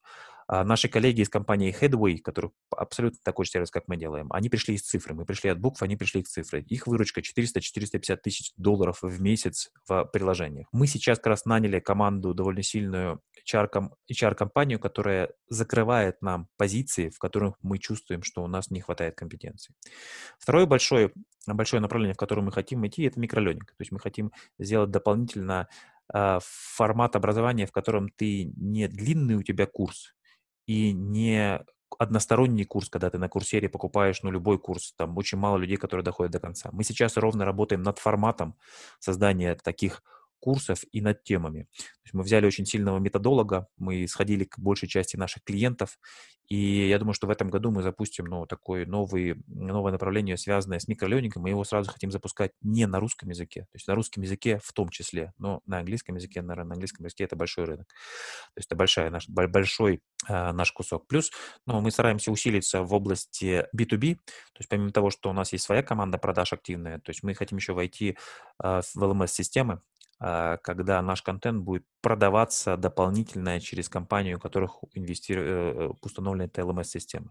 А 0.52 0.64
наши 0.64 0.88
коллеги 0.88 1.20
из 1.20 1.28
компании 1.28 1.72
Headway, 1.72 2.18
которые 2.18 2.50
абсолютно 2.76 3.20
такой 3.22 3.44
же 3.44 3.52
сервис, 3.52 3.70
как 3.70 3.84
мы 3.86 3.96
делаем, 3.96 4.26
они 4.32 4.48
пришли 4.48 4.74
из 4.74 4.82
цифры. 4.82 5.14
Мы 5.14 5.24
пришли 5.24 5.48
от 5.48 5.60
букв, 5.60 5.80
они 5.80 5.96
пришли 5.96 6.24
к 6.24 6.26
цифре. 6.28 6.62
Их 6.62 6.88
выручка 6.88 7.20
400-450 7.20 8.16
тысяч 8.16 8.52
долларов 8.56 8.98
в 9.00 9.22
месяц 9.22 9.70
в 9.86 10.06
приложениях. 10.06 10.66
Мы 10.72 10.88
сейчас 10.88 11.18
как 11.18 11.28
раз 11.28 11.44
наняли 11.44 11.78
команду 11.78 12.34
довольно 12.34 12.64
сильную 12.64 13.20
HR-компанию, 13.48 14.80
которая 14.80 15.30
закрывает 15.48 16.20
нам 16.20 16.48
позиции, 16.56 17.10
в 17.10 17.18
которых 17.20 17.54
мы 17.62 17.78
чувствуем, 17.78 18.24
что 18.24 18.42
у 18.42 18.48
нас 18.48 18.70
не 18.72 18.80
хватает 18.80 19.14
компетенции. 19.14 19.72
Второе 20.40 20.66
большое, 20.66 21.12
большое 21.46 21.80
направление, 21.80 22.14
в 22.14 22.18
котором 22.18 22.46
мы 22.46 22.50
хотим 22.50 22.84
идти, 22.88 23.04
это 23.04 23.20
микроленинг. 23.20 23.66
То 23.66 23.82
есть 23.82 23.92
мы 23.92 24.00
хотим 24.00 24.32
сделать 24.58 24.90
дополнительно 24.90 25.68
формат 26.42 27.16
образования, 27.16 27.66
в 27.66 27.72
котором 27.72 28.08
ты 28.08 28.52
не 28.56 28.88
длинный 28.88 29.36
у 29.36 29.42
тебя 29.42 29.66
курс, 29.66 30.14
и 30.66 30.92
не 30.92 31.60
односторонний 31.98 32.64
курс, 32.64 32.88
когда 32.88 33.10
ты 33.10 33.18
на 33.18 33.28
курсере 33.28 33.68
покупаешь, 33.68 34.22
ну, 34.22 34.30
любой 34.30 34.58
курс, 34.58 34.94
там 34.96 35.16
очень 35.18 35.38
мало 35.38 35.56
людей, 35.58 35.76
которые 35.76 36.04
доходят 36.04 36.32
до 36.32 36.40
конца. 36.40 36.70
Мы 36.72 36.84
сейчас 36.84 37.16
ровно 37.16 37.44
работаем 37.44 37.82
над 37.82 37.98
форматом 37.98 38.56
создания 39.00 39.54
таких 39.56 40.02
курсов 40.40 40.80
и 40.92 41.00
над 41.00 41.22
темами. 41.22 41.68
То 41.76 42.04
есть 42.04 42.14
мы 42.14 42.22
взяли 42.22 42.46
очень 42.46 42.66
сильного 42.66 42.98
методолога, 42.98 43.68
мы 43.76 44.06
сходили 44.08 44.44
к 44.44 44.58
большей 44.58 44.88
части 44.88 45.16
наших 45.16 45.44
клиентов, 45.44 45.98
и 46.50 46.88
я 46.88 46.98
думаю, 46.98 47.14
что 47.14 47.28
в 47.28 47.30
этом 47.30 47.48
году 47.48 47.70
мы 47.70 47.82
запустим 47.82 48.24
ну, 48.24 48.44
такое 48.44 48.84
новый, 48.84 49.40
новое 49.46 49.92
направление, 49.92 50.36
связанное 50.36 50.80
с 50.80 50.88
микролеонингом. 50.88 51.42
Мы 51.42 51.50
его 51.50 51.62
сразу 51.62 51.92
хотим 51.92 52.10
запускать 52.10 52.50
не 52.60 52.86
на 52.86 52.98
русском 52.98 53.28
языке, 53.28 53.62
то 53.62 53.76
есть 53.76 53.86
на 53.86 53.94
русском 53.94 54.24
языке 54.24 54.58
в 54.64 54.72
том 54.72 54.88
числе, 54.88 55.32
но 55.38 55.60
на 55.66 55.78
английском 55.78 56.16
языке, 56.16 56.42
наверное, 56.42 56.70
на 56.70 56.74
английском 56.74 57.06
языке 57.06 57.22
это 57.22 57.36
большой 57.36 57.66
рынок. 57.66 57.86
То 57.86 58.58
есть 58.58 58.66
это 58.66 58.74
большая, 58.74 59.10
наш, 59.10 59.28
большой 59.28 60.02
э, 60.28 60.52
наш 60.52 60.72
кусок. 60.72 61.06
Плюс 61.06 61.30
ну, 61.66 61.80
мы 61.80 61.92
стараемся 61.92 62.32
усилиться 62.32 62.82
в 62.82 62.92
области 62.92 63.68
B2B, 63.76 64.16
то 64.16 64.58
есть 64.58 64.68
помимо 64.68 64.90
того, 64.90 65.10
что 65.10 65.30
у 65.30 65.32
нас 65.32 65.52
есть 65.52 65.64
своя 65.64 65.84
команда 65.84 66.18
продаж 66.18 66.52
активная, 66.52 66.98
то 66.98 67.10
есть 67.10 67.22
мы 67.22 67.34
хотим 67.34 67.58
еще 67.58 67.74
войти 67.74 68.18
э, 68.60 68.80
в 68.94 68.96
LMS-системы, 68.96 69.82
когда 70.20 71.00
наш 71.00 71.22
контент 71.22 71.62
будет 71.62 71.84
продаваться 72.02 72.76
дополнительно 72.76 73.60
через 73.60 73.88
компанию, 73.88 74.36
у 74.36 74.40
которых 74.40 74.78
инвестиру... 74.94 75.40
Э, 75.42 75.46
э, 75.46 75.90
установлены 76.02 76.48
TLMS-системы. 76.48 77.30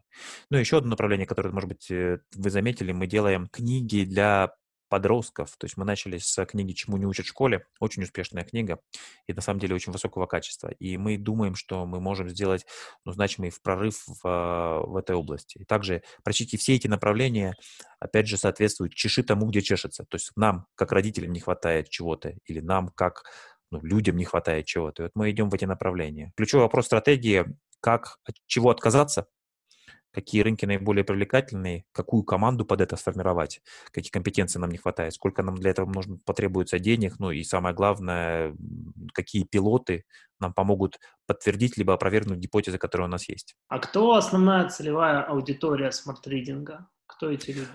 Ну, 0.49 0.57
еще 0.57 0.77
одно 0.77 0.91
направление, 0.91 1.27
которое, 1.27 1.51
может 1.51 1.69
быть, 1.69 1.89
э, 1.91 2.19
вы 2.35 2.49
заметили, 2.49 2.91
мы 2.91 3.07
делаем 3.07 3.47
книги 3.47 4.05
для 4.05 4.53
подростков. 4.89 5.55
То 5.57 5.65
есть 5.65 5.77
мы 5.77 5.85
начали 5.85 6.17
с 6.17 6.45
книги 6.45 6.73
«Чему 6.73 6.97
не 6.97 7.05
учат 7.05 7.25
в 7.25 7.29
школе». 7.29 7.65
Очень 7.79 8.03
успешная 8.03 8.43
книга 8.43 8.79
и 9.27 9.33
на 9.33 9.41
самом 9.41 9.59
деле 9.59 9.75
очень 9.75 9.93
высокого 9.93 10.25
качества. 10.25 10.69
И 10.79 10.97
мы 10.97 11.17
думаем, 11.17 11.55
что 11.55 11.85
мы 11.85 11.99
можем 11.99 12.29
сделать 12.29 12.65
ну, 13.05 13.11
значимый 13.11 13.53
прорыв 13.63 14.03
в, 14.07 14.83
в 14.87 14.97
этой 14.97 15.15
области. 15.15 15.59
И 15.59 15.65
также 15.65 16.03
прочти 16.23 16.57
все 16.57 16.75
эти 16.75 16.87
направления, 16.87 17.55
опять 17.99 18.27
же, 18.27 18.37
соответствуют 18.37 18.93
«чеши 18.93 19.23
тому, 19.23 19.47
где 19.47 19.61
чешется». 19.61 20.03
То 20.03 20.15
есть 20.15 20.31
нам, 20.35 20.65
как 20.75 20.91
родителям, 20.91 21.31
не 21.31 21.39
хватает 21.39 21.89
чего-то, 21.89 22.33
или 22.45 22.59
нам, 22.59 22.89
как 22.89 23.23
ну, 23.71 23.79
людям 23.81 24.17
не 24.17 24.25
хватает 24.25 24.65
чего-то. 24.65 25.03
И 25.03 25.05
вот 25.05 25.11
мы 25.15 25.29
идем 25.29 25.49
в 25.49 25.53
эти 25.53 25.65
направления. 25.65 26.33
Ключевой 26.35 26.63
вопрос 26.63 26.87
стратегии– 26.87 27.45
как, 27.81 28.19
от 28.25 28.35
чего 28.45 28.69
отказаться, 28.69 29.27
какие 30.11 30.41
рынки 30.41 30.65
наиболее 30.65 31.03
привлекательные, 31.03 31.85
какую 31.91 32.23
команду 32.23 32.65
под 32.65 32.81
это 32.81 32.95
сформировать, 32.95 33.61
какие 33.91 34.11
компетенции 34.11 34.59
нам 34.59 34.71
не 34.71 34.77
хватает, 34.77 35.13
сколько 35.13 35.43
нам 35.43 35.55
для 35.55 35.71
этого 35.71 35.91
нужно, 35.91 36.17
потребуется 36.25 36.79
денег, 36.79 37.19
ну 37.19 37.31
и 37.31 37.43
самое 37.43 37.75
главное, 37.75 38.55
какие 39.13 39.43
пилоты 39.43 40.05
нам 40.39 40.53
помогут 40.53 40.99
подтвердить 41.27 41.77
либо 41.77 41.93
опровергнуть 41.93 42.39
гипотезы, 42.39 42.77
которые 42.77 43.07
у 43.07 43.11
нас 43.11 43.29
есть. 43.29 43.55
А 43.67 43.79
кто 43.79 44.13
основная 44.13 44.67
целевая 44.69 45.21
аудитория 45.21 45.91
смарт-ридинга? 45.91 46.87
Кто 47.05 47.29
эти 47.29 47.51
люди? 47.51 47.67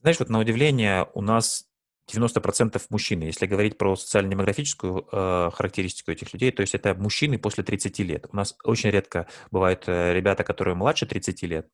Знаешь, 0.00 0.18
вот 0.18 0.30
на 0.30 0.38
удивление 0.38 1.08
у 1.14 1.20
нас 1.20 1.69
90% 2.14 2.80
мужчины. 2.90 3.24
Если 3.24 3.46
говорить 3.46 3.78
про 3.78 3.96
социально-демографическую 3.96 5.06
э, 5.10 5.50
характеристику 5.52 6.10
этих 6.10 6.32
людей, 6.32 6.50
то 6.50 6.62
есть 6.62 6.74
это 6.74 6.94
мужчины 6.94 7.38
после 7.38 7.64
30 7.64 7.98
лет. 8.00 8.26
У 8.30 8.36
нас 8.36 8.54
очень 8.64 8.90
редко 8.90 9.26
бывают 9.50 9.84
э, 9.86 10.12
ребята, 10.14 10.44
которые 10.44 10.74
младше 10.74 11.06
30 11.06 11.42
лет, 11.42 11.68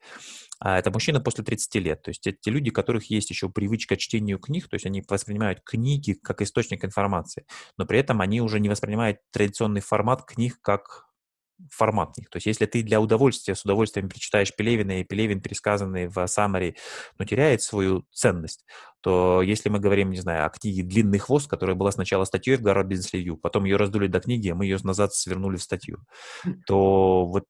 а 0.59 0.79
это 0.79 0.91
мужчины 0.91 1.21
после 1.21 1.45
30 1.45 1.75
лет. 1.77 2.03
То 2.03 2.11
есть 2.11 2.27
это 2.27 2.39
те 2.41 2.51
люди, 2.51 2.71
у 2.71 2.73
которых 2.73 3.11
есть 3.11 3.31
еще 3.31 3.49
привычка 3.49 3.97
к 3.97 3.99
чтению 3.99 4.39
книг, 4.39 4.69
то 4.69 4.75
есть 4.75 4.87
они 4.87 5.05
воспринимают 5.09 5.61
книги 5.65 6.15
как 6.15 6.43
источник 6.43 6.85
информации, 6.85 7.47
но 7.77 7.87
при 7.87 7.99
этом 7.99 8.21
они 8.21 8.41
уже 8.41 8.61
не 8.61 8.69
воспринимают 8.69 9.19
традиционный 9.33 9.81
формат 9.81 10.25
книг 10.25 10.59
как 10.61 11.06
формат 11.71 12.17
них. 12.17 12.29
То 12.31 12.37
есть 12.37 12.47
если 12.47 12.67
ты 12.67 12.83
для 12.83 13.01
удовольствия 13.01 13.55
с 13.55 13.65
удовольствием 13.65 14.09
прочитаешь 14.09 14.55
Пелевина, 14.55 15.01
и 15.01 15.05
Пелевин, 15.05 15.41
пересказанный 15.41 16.09
в 16.09 16.27
Самаре, 16.27 16.77
но 17.19 17.25
теряет 17.25 17.63
свою 17.63 18.07
ценность, 18.13 18.65
то 19.01 19.43
если 19.43 19.69
мы 19.69 19.79
говорим, 19.79 20.11
не 20.11 20.21
знаю, 20.21 20.47
о 20.47 20.51
книге 20.51 20.83
«Длинный 20.83 21.19
хвост», 21.19 21.49
которая 21.49 21.77
была 21.77 21.93
сначала 21.93 22.25
статьей 22.25 22.57
в 22.57 22.63
Гарвард 22.63 22.89
Бизнес 22.89 23.13
Ревью, 23.13 23.37
потом 23.37 23.65
ее 23.65 23.77
раздули 23.77 24.07
до 24.07 24.21
книги, 24.21 24.49
а 24.49 24.55
мы 24.55 24.65
ее 24.65 24.79
назад 24.83 25.15
свернули 25.15 25.57
в 25.57 25.63
статью, 25.63 25.99
то 26.67 27.25
вот 27.27 27.45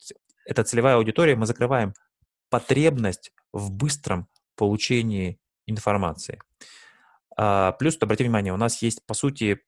эта 0.44 0.64
целевая 0.64 0.96
аудитория, 0.96 1.34
мы 1.34 1.46
закрываем 1.46 1.92
потребность 2.50 3.32
в 3.52 3.72
быстром 3.72 4.28
получении 4.54 5.38
информации. 5.66 6.40
А, 7.36 7.72
плюс, 7.72 7.98
обрати 8.00 8.25
внимание, 8.25 8.52
у 8.52 8.56
нас 8.56 8.80
есть, 8.82 9.04
по 9.06 9.14
сути, 9.14 9.60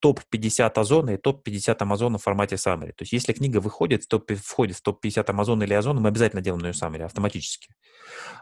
топ-50 0.00 0.72
Озона 0.74 1.10
и 1.10 1.16
топ-50 1.16 1.76
Амазона 1.80 2.18
в 2.18 2.22
формате 2.22 2.56
Summary. 2.56 2.92
То 2.92 3.02
есть 3.02 3.12
если 3.12 3.32
книга 3.32 3.58
выходит, 3.58 4.08
топ, 4.08 4.30
входит 4.32 4.76
в 4.76 4.82
топ-50 4.82 5.24
Амазона 5.28 5.64
или 5.64 5.74
Озона, 5.74 6.00
мы 6.00 6.08
обязательно 6.08 6.42
делаем 6.42 6.64
ее 6.64 6.72
Summary 6.72 7.02
автоматически. 7.02 7.74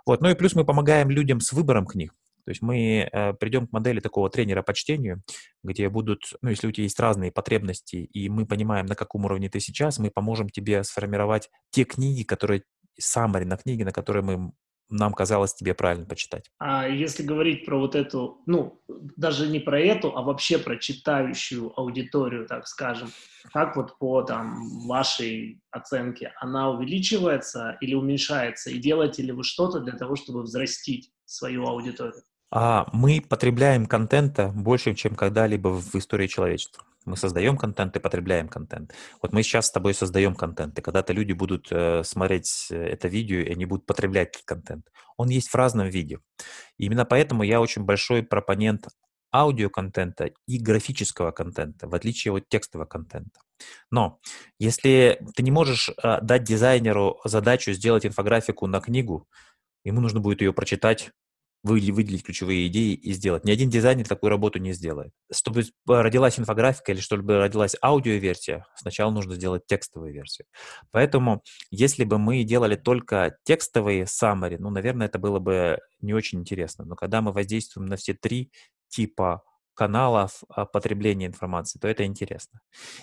Вот. 0.05 0.21
Ну 0.21 0.31
и 0.31 0.35
плюс 0.35 0.55
мы 0.55 0.65
помогаем 0.65 1.11
людям 1.11 1.41
с 1.41 1.53
выбором 1.53 1.87
книг. 1.87 2.13
То 2.45 2.51
есть 2.51 2.63
мы 2.63 3.09
э, 3.11 3.33
придем 3.35 3.67
к 3.67 3.73
модели 3.73 3.99
такого 3.99 4.31
тренера 4.31 4.63
по 4.63 4.73
чтению, 4.73 5.23
где 5.65 5.89
будут, 5.89 6.21
ну, 6.43 6.51
если 6.51 6.69
у 6.69 6.71
тебя 6.71 6.85
есть 6.85 7.01
разные 7.01 7.33
потребности, 7.33 7.97
и 7.97 8.29
мы 8.29 8.47
понимаем, 8.47 8.87
на 8.87 8.95
каком 8.95 9.25
уровне 9.25 9.49
ты 9.51 9.59
сейчас, 9.59 9.99
мы 9.99 10.13
поможем 10.13 10.49
тебе 10.49 10.85
сформировать 10.85 11.51
те 11.71 11.83
книги, 11.83 12.23
которые, 12.23 12.63
summary 13.03 13.45
на 13.45 13.57
книги, 13.57 13.83
на 13.83 13.91
которые 13.91 14.23
мы 14.23 14.53
нам 14.89 15.13
казалось 15.13 15.55
тебе 15.55 15.75
правильно 15.75 16.07
почитать. 16.07 16.51
А 16.59 16.89
если 16.89 17.23
говорить 17.23 17.65
про 17.65 17.79
вот 17.79 17.95
эту, 17.95 18.43
ну, 18.47 18.81
даже 19.17 19.49
не 19.49 19.59
про 19.59 19.81
эту, 19.81 20.17
а 20.17 20.23
вообще 20.23 20.59
про 20.59 20.77
читающую 20.77 21.73
аудиторию, 21.79 22.47
так 22.47 22.67
скажем, 22.67 23.09
как 23.53 23.77
вот 23.77 23.99
по 23.99 24.23
там 24.23 24.87
вашей 24.87 25.61
оценке, 25.71 26.33
она 26.41 26.71
увеличивается 26.71 27.77
или 27.81 27.95
уменьшается? 27.95 28.71
И 28.71 28.79
делаете 28.79 29.23
ли 29.23 29.33
вы 29.33 29.45
что-то 29.45 29.81
для 29.81 29.93
того, 29.93 30.17
чтобы 30.17 30.43
взрастить 30.43 31.11
свою 31.25 31.67
аудиторию? 31.67 32.23
А 32.51 32.87
мы 32.93 33.21
потребляем 33.21 33.87
контента 33.87 34.49
больше, 34.49 34.95
чем 34.95 35.15
когда-либо 35.15 35.69
в 35.69 35.95
истории 35.97 36.29
человечества. 36.29 36.85
Мы 37.07 37.17
создаем 37.17 37.57
контент 37.57 37.97
и 37.97 38.01
потребляем 38.01 38.49
контент. 38.49 38.93
Вот 39.23 39.33
мы 39.33 39.43
сейчас 39.43 39.69
с 39.69 39.71
тобой 39.71 39.95
создаем 39.95 40.35
контент, 40.35 40.79
и 40.79 40.83
когда-то 40.83 41.13
люди 41.13 41.33
будут 41.33 41.69
э, 41.71 42.03
смотреть 42.05 42.67
э, 42.71 42.77
это 42.77 43.07
видео, 43.07 43.39
и 43.39 43.53
они 43.53 43.65
будут 43.65 43.87
потреблять 43.87 44.31
этот 44.31 44.43
контент. 44.45 44.89
Он 45.17 45.29
есть 45.29 45.49
в 45.49 45.55
разном 45.55 45.89
виде. 45.89 46.19
И 46.77 46.87
именно 46.87 47.05
поэтому 47.05 47.45
я 47.45 47.61
очень 47.61 47.85
большой 47.85 48.25
пропонент 48.25 48.89
аудиоконтента 49.33 50.31
и 50.49 50.59
графического 50.59 51.31
контента, 51.31 51.89
в 51.89 51.95
отличие 51.95 52.35
от 52.35 52.49
текстового 52.49 52.87
контента. 52.87 53.41
Но 53.91 54.19
если 54.59 55.21
ты 55.37 55.43
не 55.43 55.53
можешь 55.53 55.91
э, 55.91 56.21
дать 56.23 56.43
дизайнеру 56.43 57.21
задачу 57.25 57.73
сделать 57.73 58.05
инфографику 58.05 58.67
на 58.67 58.81
книгу, 58.81 59.29
ему 59.85 60.01
нужно 60.01 60.21
будет 60.21 60.41
ее 60.41 60.53
прочитать 60.53 61.13
выделить 61.63 62.23
ключевые 62.23 62.69
идеи 62.69 62.95
и 62.95 63.13
сделать. 63.13 63.45
Ни 63.45 63.51
один 63.51 63.71
дизайнер 63.71 64.07
такую 64.07 64.31
работу 64.31 64.59
не 64.59 64.73
сделает. 64.73 65.13
Чтобы 65.33 65.65
родилась 65.87 66.39
инфографика 66.39 66.93
или 66.93 67.01
чтобы 67.01 67.39
родилась 67.39 67.75
аудиоверсия, 67.83 68.67
сначала 68.77 69.11
нужно 69.11 69.35
сделать 69.35 69.67
текстовую 69.67 70.13
версию. 70.13 70.47
Поэтому, 70.93 71.43
если 71.71 72.05
бы 72.05 72.19
мы 72.19 72.45
делали 72.45 72.77
только 72.77 73.37
текстовые 73.45 74.05
summary, 74.05 74.57
ну, 74.59 74.71
наверное, 74.71 75.07
это 75.09 75.19
было 75.19 75.39
бы 75.39 75.79
не 76.01 76.15
очень 76.15 76.41
интересно. 76.41 76.85
Но 76.85 76.95
когда 76.95 77.21
мы 77.21 77.33
воздействуем 77.33 77.89
на 77.89 77.97
все 77.97 78.15
три 78.15 78.53
типа 78.89 79.43
каналов 79.75 80.43
а, 80.49 80.65
потребления 80.65 81.27
информации, 81.27 81.79
то 81.79 81.87
это 81.87 82.05
интересно. 82.05 82.61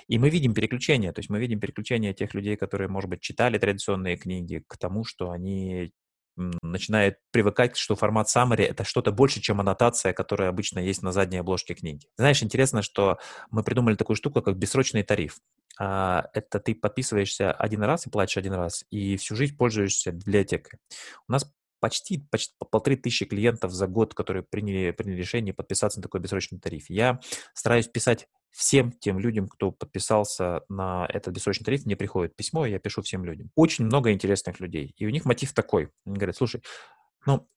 И 0.08 0.18
мы 0.18 0.30
видим 0.30 0.54
переключение, 0.54 1.14
то 1.14 1.20
есть 1.20 1.30
мы 1.30 1.40
видим 1.40 1.60
переключение 1.60 2.14
тех 2.14 2.34
людей, 2.34 2.58
которые, 2.58 2.88
может 2.90 3.10
быть, 3.10 3.22
читали 3.22 3.60
традиционные 3.60 4.18
книги, 4.18 4.64
к 4.68 4.78
тому, 4.78 5.06
что 5.06 5.30
они 5.30 5.92
начинает 6.36 7.20
привыкать, 7.32 7.78
что 7.78 7.96
формат 7.96 8.28
summary— 8.28 8.64
это 8.70 8.84
что-то 8.84 9.12
больше, 9.12 9.42
чем 9.42 9.60
аннотация, 9.60 10.14
которая 10.14 10.50
обычно 10.50 10.80
есть 10.80 11.02
на 11.02 11.12
задней 11.12 11.38
обложке 11.38 11.74
книги. 11.74 12.08
Знаешь, 12.18 12.42
интересно, 12.44 12.82
что 12.82 13.20
мы 13.52 13.64
придумали 13.64 13.96
такую 13.96 14.16
штуку, 14.16 14.42
как 14.42 14.58
бессрочный 14.58 15.04
тариф. 15.04 15.40
А, 15.80 16.26
это 16.34 16.60
ты 16.60 16.76
подписываешься 16.76 17.52
один 17.52 17.84
раз 17.84 18.08
и 18.08 18.10
платишь 18.10 18.38
один 18.38 18.54
раз, 18.54 18.84
и 18.90 19.18
всю 19.18 19.36
жизнь 19.36 19.58
пользуешься 19.58 20.12
библиотекой. 20.12 20.80
У 21.28 21.32
нас 21.32 21.52
почти, 21.80 22.26
почти 22.32 22.54
по 22.60 22.66
полторы 22.66 22.96
тысячи 22.96 23.26
клиентов 23.26 23.72
за 23.72 23.88
год, 23.88 24.14
которые 24.14 24.44
приняли, 24.44 24.92
приняли 24.92 25.18
решение 25.18 25.54
подписаться 25.54 26.00
на 26.00 26.04
такой 26.04 26.22
бессрочный 26.22 26.60
тариф. 26.60 26.90
Я 26.90 27.20
стараюсь 27.54 27.88
писать 27.88 28.28
всем 28.54 28.92
тем 28.92 29.20
людям, 29.20 29.48
кто 29.48 29.72
подписался 29.72 30.62
на 30.70 31.06
этот 31.10 31.34
бессрочный 31.34 31.66
тариф, 31.66 31.86
мне 31.86 31.96
приходит 31.96 32.36
письмо, 32.36 32.66
и 32.66 32.72
я 32.72 32.80
пишу 32.80 33.02
всем 33.02 33.26
людям. 33.26 33.50
Очень 33.56 33.86
много 33.86 34.12
интересных 34.12 34.60
людей. 34.60 34.94
И 34.98 35.06
у 35.06 35.10
них 35.10 35.26
мотив 35.26 35.54
такой. 35.54 35.90
Они 36.06 36.16
говорят, 36.16 36.38
слушай, 36.38 36.62
ну, 37.26 37.48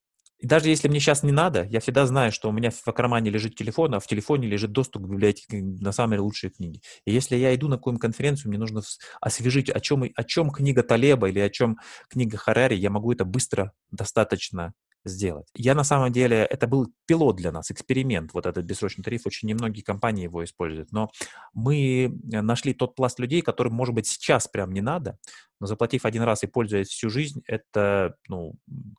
даже 0.43 0.69
если 0.69 0.89
мне 0.89 1.01
сейчас 1.01 1.23
не 1.23 1.33
надо, 1.33 1.65
я 1.65 1.81
всегда 1.81 2.07
знаю, 2.07 2.31
что 2.31 2.49
у 2.49 2.53
меня 2.53 2.71
в 2.71 2.93
кармане 2.93 3.31
лежит 3.31 3.57
телефон, 3.57 3.95
а 3.95 4.01
в 4.01 4.07
телефоне 4.07 4.47
лежит 4.49 4.73
доступ 4.73 5.05
к 5.05 5.09
библиотеке 5.09 5.63
на 5.63 5.93
самые 5.93 6.21
лучшие 6.21 6.51
книги. 6.51 6.83
И 7.05 7.13
если 7.13 7.37
я 7.37 7.55
иду 7.55 7.69
на 7.69 7.77
какую-нибудь 7.77 8.03
конференцию, 8.03 8.51
мне 8.51 8.59
нужно 8.59 8.83
освежить, 9.21 9.71
о 9.71 9.81
чем, 9.81 10.05
о 10.15 10.25
чем 10.25 10.51
книга 10.51 10.83
Талеба 10.83 11.29
или 11.29 11.41
о 11.41 11.49
чем 11.49 11.79
книга 12.09 12.37
Харари, 12.37 12.75
я 12.75 12.91
могу 12.91 13.13
это 13.13 13.25
быстро, 13.25 13.73
достаточно 13.91 14.75
сделать. 15.09 15.47
Я 15.55 15.75
на 15.75 15.85
самом 15.85 16.13
деле, 16.13 16.45
это 16.45 16.67
был 16.67 16.93
пилот 17.07 17.37
для 17.37 17.53
нас, 17.53 17.71
эксперимент, 17.71 18.35
вот 18.35 18.47
этот 18.47 18.65
бессрочный 18.65 19.05
тариф, 19.05 19.27
очень 19.27 19.49
немногие 19.49 19.85
компании 19.85 20.25
его 20.25 20.45
используют, 20.45 20.93
но 20.93 21.11
мы 21.55 22.05
э, 22.07 22.41
нашли 22.41 22.75
тот 22.75 22.95
пласт 22.95 23.19
людей, 23.19 23.43
которым, 23.43 23.75
может 23.75 23.95
быть, 23.95 24.07
сейчас 24.07 24.49
прям 24.49 24.73
не 24.73 24.81
надо, 24.81 25.19
но 25.61 25.67
заплатив 25.67 26.05
один 26.05 26.23
раз 26.23 26.43
и 26.43 26.47
пользуясь 26.47 26.89
всю 26.89 27.09
жизнь, 27.11 27.43
это, 27.47 28.17
ну, 28.29 28.55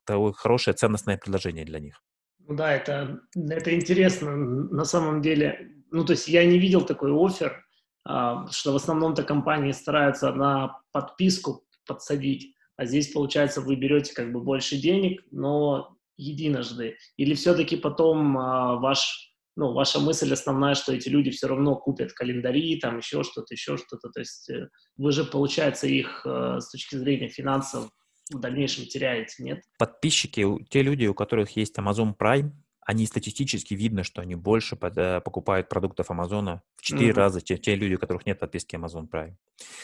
такое 0.05 0.33
хорошее 0.33 0.75
ценностное 0.75 1.17
предложение 1.17 1.65
для 1.65 1.79
них. 1.79 2.01
Ну 2.47 2.55
да, 2.55 2.73
это, 2.73 3.19
это 3.35 3.75
интересно. 3.75 4.35
На 4.35 4.85
самом 4.85 5.21
деле, 5.21 5.69
ну, 5.91 6.05
то 6.05 6.13
есть 6.13 6.27
я 6.27 6.45
не 6.45 6.57
видел 6.57 6.81
такой 6.85 7.11
офер, 7.11 7.63
а, 8.05 8.47
что 8.49 8.71
в 8.71 8.77
основном-то 8.77 9.23
компании 9.23 9.73
стараются 9.73 10.31
на 10.31 10.79
подписку 10.93 11.65
подсадить, 11.85 12.55
а 12.77 12.85
здесь, 12.85 13.11
получается, 13.11 13.59
вы 13.59 13.75
берете 13.75 14.13
как 14.13 14.31
бы 14.31 14.39
больше 14.39 14.77
денег, 14.77 15.23
но 15.31 15.96
единожды? 16.17 16.97
Или 17.15 17.33
все-таки 17.35 17.77
потом 17.77 18.37
а, 18.37 18.75
ваш, 18.75 19.33
ну, 19.55 19.73
ваша 19.73 19.99
мысль 19.99 20.33
основная, 20.33 20.75
что 20.75 20.93
эти 20.93 21.09
люди 21.09 21.31
все 21.31 21.47
равно 21.47 21.75
купят 21.75 22.13
календари, 22.13 22.79
там 22.79 22.97
еще 22.97 23.23
что-то, 23.23 23.53
еще 23.53 23.77
что-то? 23.77 24.09
То 24.09 24.19
есть 24.19 24.49
э, 24.49 24.67
вы 24.97 25.11
же, 25.11 25.23
получается, 25.23 25.87
их 25.87 26.25
э, 26.25 26.59
с 26.59 26.69
точки 26.69 26.95
зрения 26.95 27.29
финансов 27.29 27.89
в 28.31 28.39
дальнейшем 28.39 28.85
теряете, 28.85 29.43
нет? 29.43 29.63
Подписчики, 29.77 30.45
те 30.69 30.81
люди, 30.81 31.05
у 31.05 31.13
которых 31.13 31.55
есть 31.55 31.77
Amazon 31.77 32.15
Prime, 32.17 32.51
они 32.87 33.05
статистически 33.05 33.73
видно, 33.73 34.03
что 34.03 34.21
они 34.21 34.35
больше 34.35 34.77
под, 34.77 34.97
э, 34.97 35.19
покупают 35.19 35.67
продуктов 35.67 36.09
Амазона 36.09 36.63
в 36.77 36.83
4 36.83 37.09
mm-hmm. 37.09 37.13
раза, 37.13 37.41
те, 37.41 37.57
те 37.57 37.75
люди, 37.75 37.95
у 37.95 37.99
которых 37.99 38.25
нет 38.25 38.39
подписки 38.39 38.77
Amazon 38.77 39.09
Prime. 39.09 39.35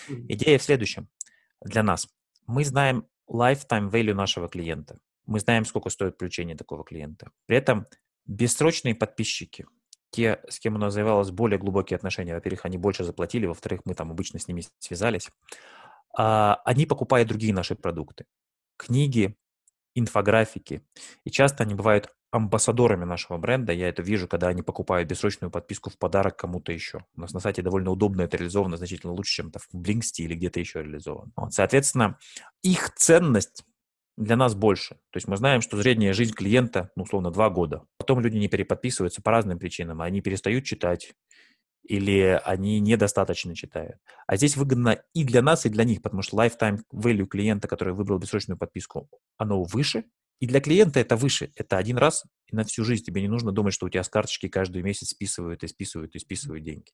Mm-hmm. 0.09 0.25
Идея 0.29 0.57
в 0.57 0.63
следующем. 0.63 1.09
Для 1.61 1.83
нас. 1.83 2.07
Мы 2.47 2.63
знаем 2.63 3.05
lifetime 3.29 3.89
value 3.89 4.13
нашего 4.13 4.47
клиента. 4.47 4.99
Мы 5.25 5.39
знаем, 5.39 5.65
сколько 5.65 5.89
стоит 5.89 6.15
включение 6.15 6.55
такого 6.55 6.83
клиента. 6.83 7.31
При 7.45 7.57
этом 7.57 7.85
бессрочные 8.25 8.95
подписчики, 8.95 9.65
те, 10.09 10.41
с 10.47 10.59
кем 10.59 10.75
у 10.75 10.77
нас 10.77 10.93
завязалось 10.93 11.31
более 11.31 11.57
глубокие 11.57 11.95
отношения, 11.95 12.35
во-первых, 12.35 12.65
они 12.65 12.77
больше 12.77 13.03
заплатили, 13.03 13.45
во-вторых, 13.45 13.81
мы 13.85 13.95
там 13.95 14.11
обычно 14.11 14.39
с 14.39 14.47
ними 14.47 14.63
связались, 14.79 15.29
а, 16.15 16.61
они 16.65 16.85
покупают 16.85 17.27
другие 17.27 17.53
наши 17.53 17.75
продукты. 17.75 18.25
Книги, 18.77 19.35
инфографики. 19.95 20.85
И 21.23 21.31
часто 21.31 21.63
они 21.63 21.75
бывают 21.75 22.13
амбассадорами 22.31 23.05
нашего 23.05 23.37
бренда. 23.37 23.73
Я 23.73 23.89
это 23.89 24.01
вижу, 24.01 24.27
когда 24.27 24.47
они 24.47 24.63
покупают 24.63 25.07
бессрочную 25.07 25.51
подписку 25.51 25.91
в 25.91 25.97
подарок 25.97 26.35
кому-то 26.37 26.71
еще. 26.71 27.05
У 27.15 27.21
нас 27.21 27.31
на 27.33 27.39
сайте 27.39 27.61
довольно 27.61 27.91
удобно 27.91 28.23
это 28.23 28.37
реализовано, 28.37 28.77
значительно 28.77 29.13
лучше, 29.13 29.33
чем 29.35 29.47
это 29.49 29.59
в 29.59 29.67
Блинксте 29.71 30.23
или 30.23 30.33
где-то 30.33 30.59
еще 30.59 30.81
реализовано. 30.81 31.31
Вот, 31.35 31.53
соответственно, 31.53 32.17
их 32.63 32.91
ценность 32.95 33.63
для 34.17 34.35
нас 34.35 34.55
больше. 34.55 34.95
То 35.11 35.17
есть 35.17 35.27
мы 35.27 35.37
знаем, 35.37 35.61
что 35.61 35.81
средняя 35.81 36.13
жизнь 36.13 36.33
клиента, 36.33 36.91
ну, 36.95 37.03
условно, 37.03 37.31
два 37.31 37.49
года. 37.49 37.85
Потом 37.97 38.19
люди 38.19 38.37
не 38.37 38.47
переподписываются 38.47 39.21
по 39.21 39.31
разным 39.31 39.59
причинам. 39.59 40.01
Они 40.01 40.21
перестают 40.21 40.65
читать 40.65 41.13
или 41.83 42.39
они 42.45 42.79
недостаточно 42.79 43.55
читают. 43.55 43.97
А 44.25 44.37
здесь 44.37 44.55
выгодно 44.55 45.03
и 45.13 45.23
для 45.23 45.41
нас, 45.41 45.65
и 45.65 45.69
для 45.69 45.83
них, 45.83 46.01
потому 46.01 46.21
что 46.21 46.37
lifetime 46.37 46.79
value 46.93 47.25
клиента, 47.25 47.67
который 47.67 47.93
выбрал 47.93 48.19
бессрочную 48.19 48.57
подписку, 48.57 49.09
оно 49.37 49.63
выше, 49.63 50.05
и 50.43 50.45
для 50.45 50.59
клиента 50.59 50.99
это 50.99 51.15
выше. 51.15 51.53
Это 51.55 51.77
один 51.77 51.97
раз 51.97 52.25
и 52.47 52.55
на 52.57 52.65
всю 52.65 52.83
жизнь. 52.83 53.05
Тебе 53.05 53.21
не 53.21 53.29
нужно 53.29 53.53
думать, 53.53 53.73
что 53.73 53.85
у 53.85 53.89
тебя 53.89 54.03
с 54.03 54.09
карточки 54.09 54.49
каждый 54.49 54.81
месяц 54.81 55.11
списывают 55.11 55.63
и 55.63 55.67
списывают 55.69 56.15
и 56.15 56.19
списывают 56.19 56.65
деньги. 56.65 56.91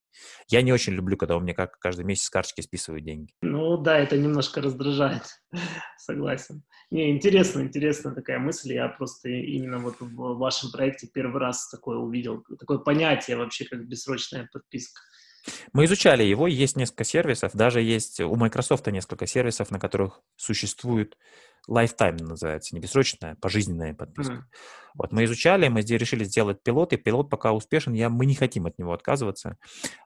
Я 0.50 0.62
не 0.62 0.72
очень 0.72 0.94
люблю, 0.94 1.18
когда 1.18 1.36
у 1.36 1.40
меня 1.40 1.56
как 1.56 1.80
каждый 1.80 2.06
месяц 2.06 2.26
с 2.26 2.30
карточки 2.30 2.62
списывают 2.62 3.04
деньги. 3.06 3.34
Ну 3.42 3.76
да, 3.78 3.98
это 3.98 4.20
немножко 4.20 4.62
раздражает. 4.62 5.24
Согласен. 5.98 6.62
Не, 6.92 7.10
интересно, 7.10 7.62
интересная 7.62 8.14
такая 8.14 8.38
мысль. 8.38 8.74
Я 8.74 8.88
просто 8.88 9.30
именно 9.30 9.80
вот 9.80 9.96
в 10.00 10.38
вашем 10.38 10.70
проекте 10.72 11.10
первый 11.12 11.42
раз 11.42 11.70
такое 11.70 11.98
увидел. 11.98 12.44
Такое 12.60 12.78
понятие 12.78 13.38
вообще, 13.38 13.66
как 13.66 13.88
бессрочная 13.88 14.48
подписка. 14.54 15.02
Мы 15.74 15.86
изучали 15.86 16.22
его, 16.22 16.46
есть 16.46 16.76
несколько 16.76 17.04
сервисов, 17.04 17.56
даже 17.56 17.82
есть 17.82 18.20
у 18.20 18.36
Microsoft 18.36 18.86
несколько 18.88 19.26
сервисов, 19.26 19.72
на 19.72 19.80
которых 19.80 20.22
существует 20.36 21.18
lifetime 21.70 22.18
называется, 22.22 22.76
не 22.76 22.82
бессрочная, 22.82 23.36
пожизненная 23.36 23.94
подписка. 23.94 24.34
Mm-hmm. 24.34 24.90
Вот 24.96 25.12
мы 25.12 25.26
изучали, 25.26 25.68
мы 25.68 25.82
здесь 25.82 26.02
решили 26.02 26.24
сделать 26.24 26.64
пилот, 26.64 26.94
и 26.94 26.98
пилот 26.98 27.30
пока 27.30 27.54
успешен, 27.54 27.94
я, 27.94 28.10
мы 28.10 28.26
не 28.26 28.36
хотим 28.36 28.66
от 28.66 28.78
него 28.80 28.94
отказываться. 28.94 29.58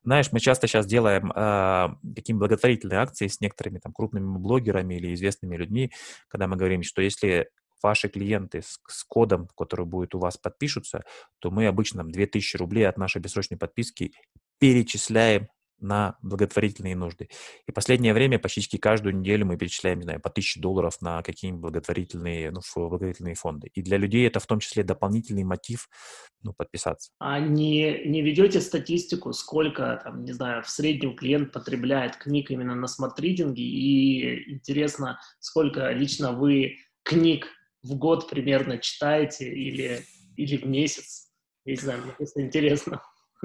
Знаешь, 0.03 0.31
мы 0.31 0.39
часто 0.39 0.67
сейчас 0.67 0.85
делаем 0.85 1.31
э, 1.31 2.13
такие 2.15 2.35
благотворительные 2.35 2.99
акции 2.99 3.27
с 3.27 3.39
некоторыми 3.39 3.79
там 3.79 3.93
крупными 3.93 4.37
блогерами 4.37 4.95
или 4.95 5.13
известными 5.13 5.55
людьми, 5.55 5.91
когда 6.27 6.47
мы 6.47 6.57
говорим, 6.57 6.83
что 6.83 7.01
если 7.01 7.49
ваши 7.81 8.09
клиенты 8.09 8.61
с, 8.61 8.79
с 8.87 9.03
кодом, 9.03 9.47
который 9.57 9.85
будет 9.85 10.15
у 10.15 10.19
вас 10.19 10.37
подпишутся, 10.37 11.03
то 11.39 11.51
мы 11.51 11.67
обычно 11.67 12.03
2000 12.03 12.57
рублей 12.57 12.87
от 12.87 12.97
нашей 12.97 13.21
бессрочной 13.21 13.57
подписки 13.57 14.13
перечисляем 14.59 15.47
на 15.79 16.17
благотворительные 16.21 16.95
нужды. 16.95 17.29
И 17.67 17.71
последнее 17.71 18.13
время 18.13 18.39
почти 18.39 18.77
каждую 18.77 19.17
неделю 19.17 19.45
мы 19.45 19.57
перечисляем, 19.57 19.99
не 19.99 20.03
знаю, 20.03 20.21
по 20.21 20.29
тысяче 20.29 20.59
долларов 20.59 21.01
на 21.01 21.21
какие-нибудь 21.21 21.61
благотворительные, 21.61 22.51
ну, 22.51 22.61
благотворительные 22.75 23.35
фонды. 23.35 23.69
И 23.73 23.81
для 23.81 23.97
людей 23.97 24.25
это 24.27 24.39
в 24.39 24.47
том 24.47 24.59
числе 24.59 24.83
дополнительный 24.83 25.43
мотив, 25.43 25.89
ну, 26.41 26.53
подписаться. 26.53 27.11
А 27.19 27.39
не, 27.39 28.05
не 28.05 28.21
ведете 28.21 28.61
статистику, 28.61 29.33
сколько, 29.33 29.99
там, 30.03 30.23
не 30.23 30.31
знаю, 30.31 30.63
в 30.63 30.69
среднем 30.69 31.15
клиент 31.15 31.51
потребляет 31.51 32.15
книг 32.15 32.51
именно 32.51 32.75
на 32.75 32.87
смарт-ридинге? 32.87 33.63
И 33.63 34.53
интересно, 34.53 35.19
сколько 35.39 35.91
лично 35.91 36.31
вы 36.31 36.77
книг 37.03 37.47
в 37.81 37.95
год 37.95 38.29
примерно 38.29 38.77
читаете 38.77 39.49
или, 39.49 40.05
или 40.37 40.57
в 40.57 40.65
месяц? 40.65 41.29
Не 41.65 41.75
знаю, 41.75 42.03
мне 42.03 42.11
просто 42.11 42.41
интересно. 42.41 43.01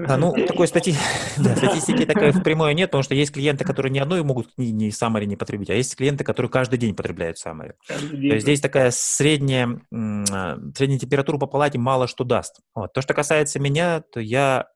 А, 0.07 0.17
ну, 0.17 0.33
такой 0.47 0.67
стати... 0.67 0.95
да, 1.37 1.55
статистики 1.55 2.05
такой 2.05 2.31
в 2.31 2.41
прямой 2.41 2.73
нет, 2.73 2.89
потому 2.89 3.03
что 3.03 3.15
есть 3.15 3.33
клиенты, 3.33 3.65
которые 3.65 3.91
ни 3.91 3.99
одной 3.99 4.23
могут 4.23 4.49
ни, 4.57 4.67
ни 4.67 4.89
Summary 4.89 5.25
не 5.25 5.35
потребить, 5.35 5.69
а 5.69 5.73
есть 5.73 5.95
клиенты, 5.95 6.23
которые 6.23 6.49
каждый 6.49 6.79
день 6.79 6.95
потребляют 6.95 7.37
Summary. 7.37 7.73
То 7.87 7.95
есть 8.05 8.43
здесь 8.43 8.61
такая 8.61 8.91
средняя, 8.91 9.81
а, 9.91 10.57
средняя 10.75 10.99
температура 10.99 11.37
по 11.37 11.47
палате 11.47 11.79
мало 11.79 12.07
что 12.07 12.23
даст. 12.23 12.59
Вот. 12.73 12.93
То, 12.93 13.01
что 13.01 13.13
касается 13.13 13.59
меня, 13.59 14.01
то 14.01 14.19
я 14.19 14.67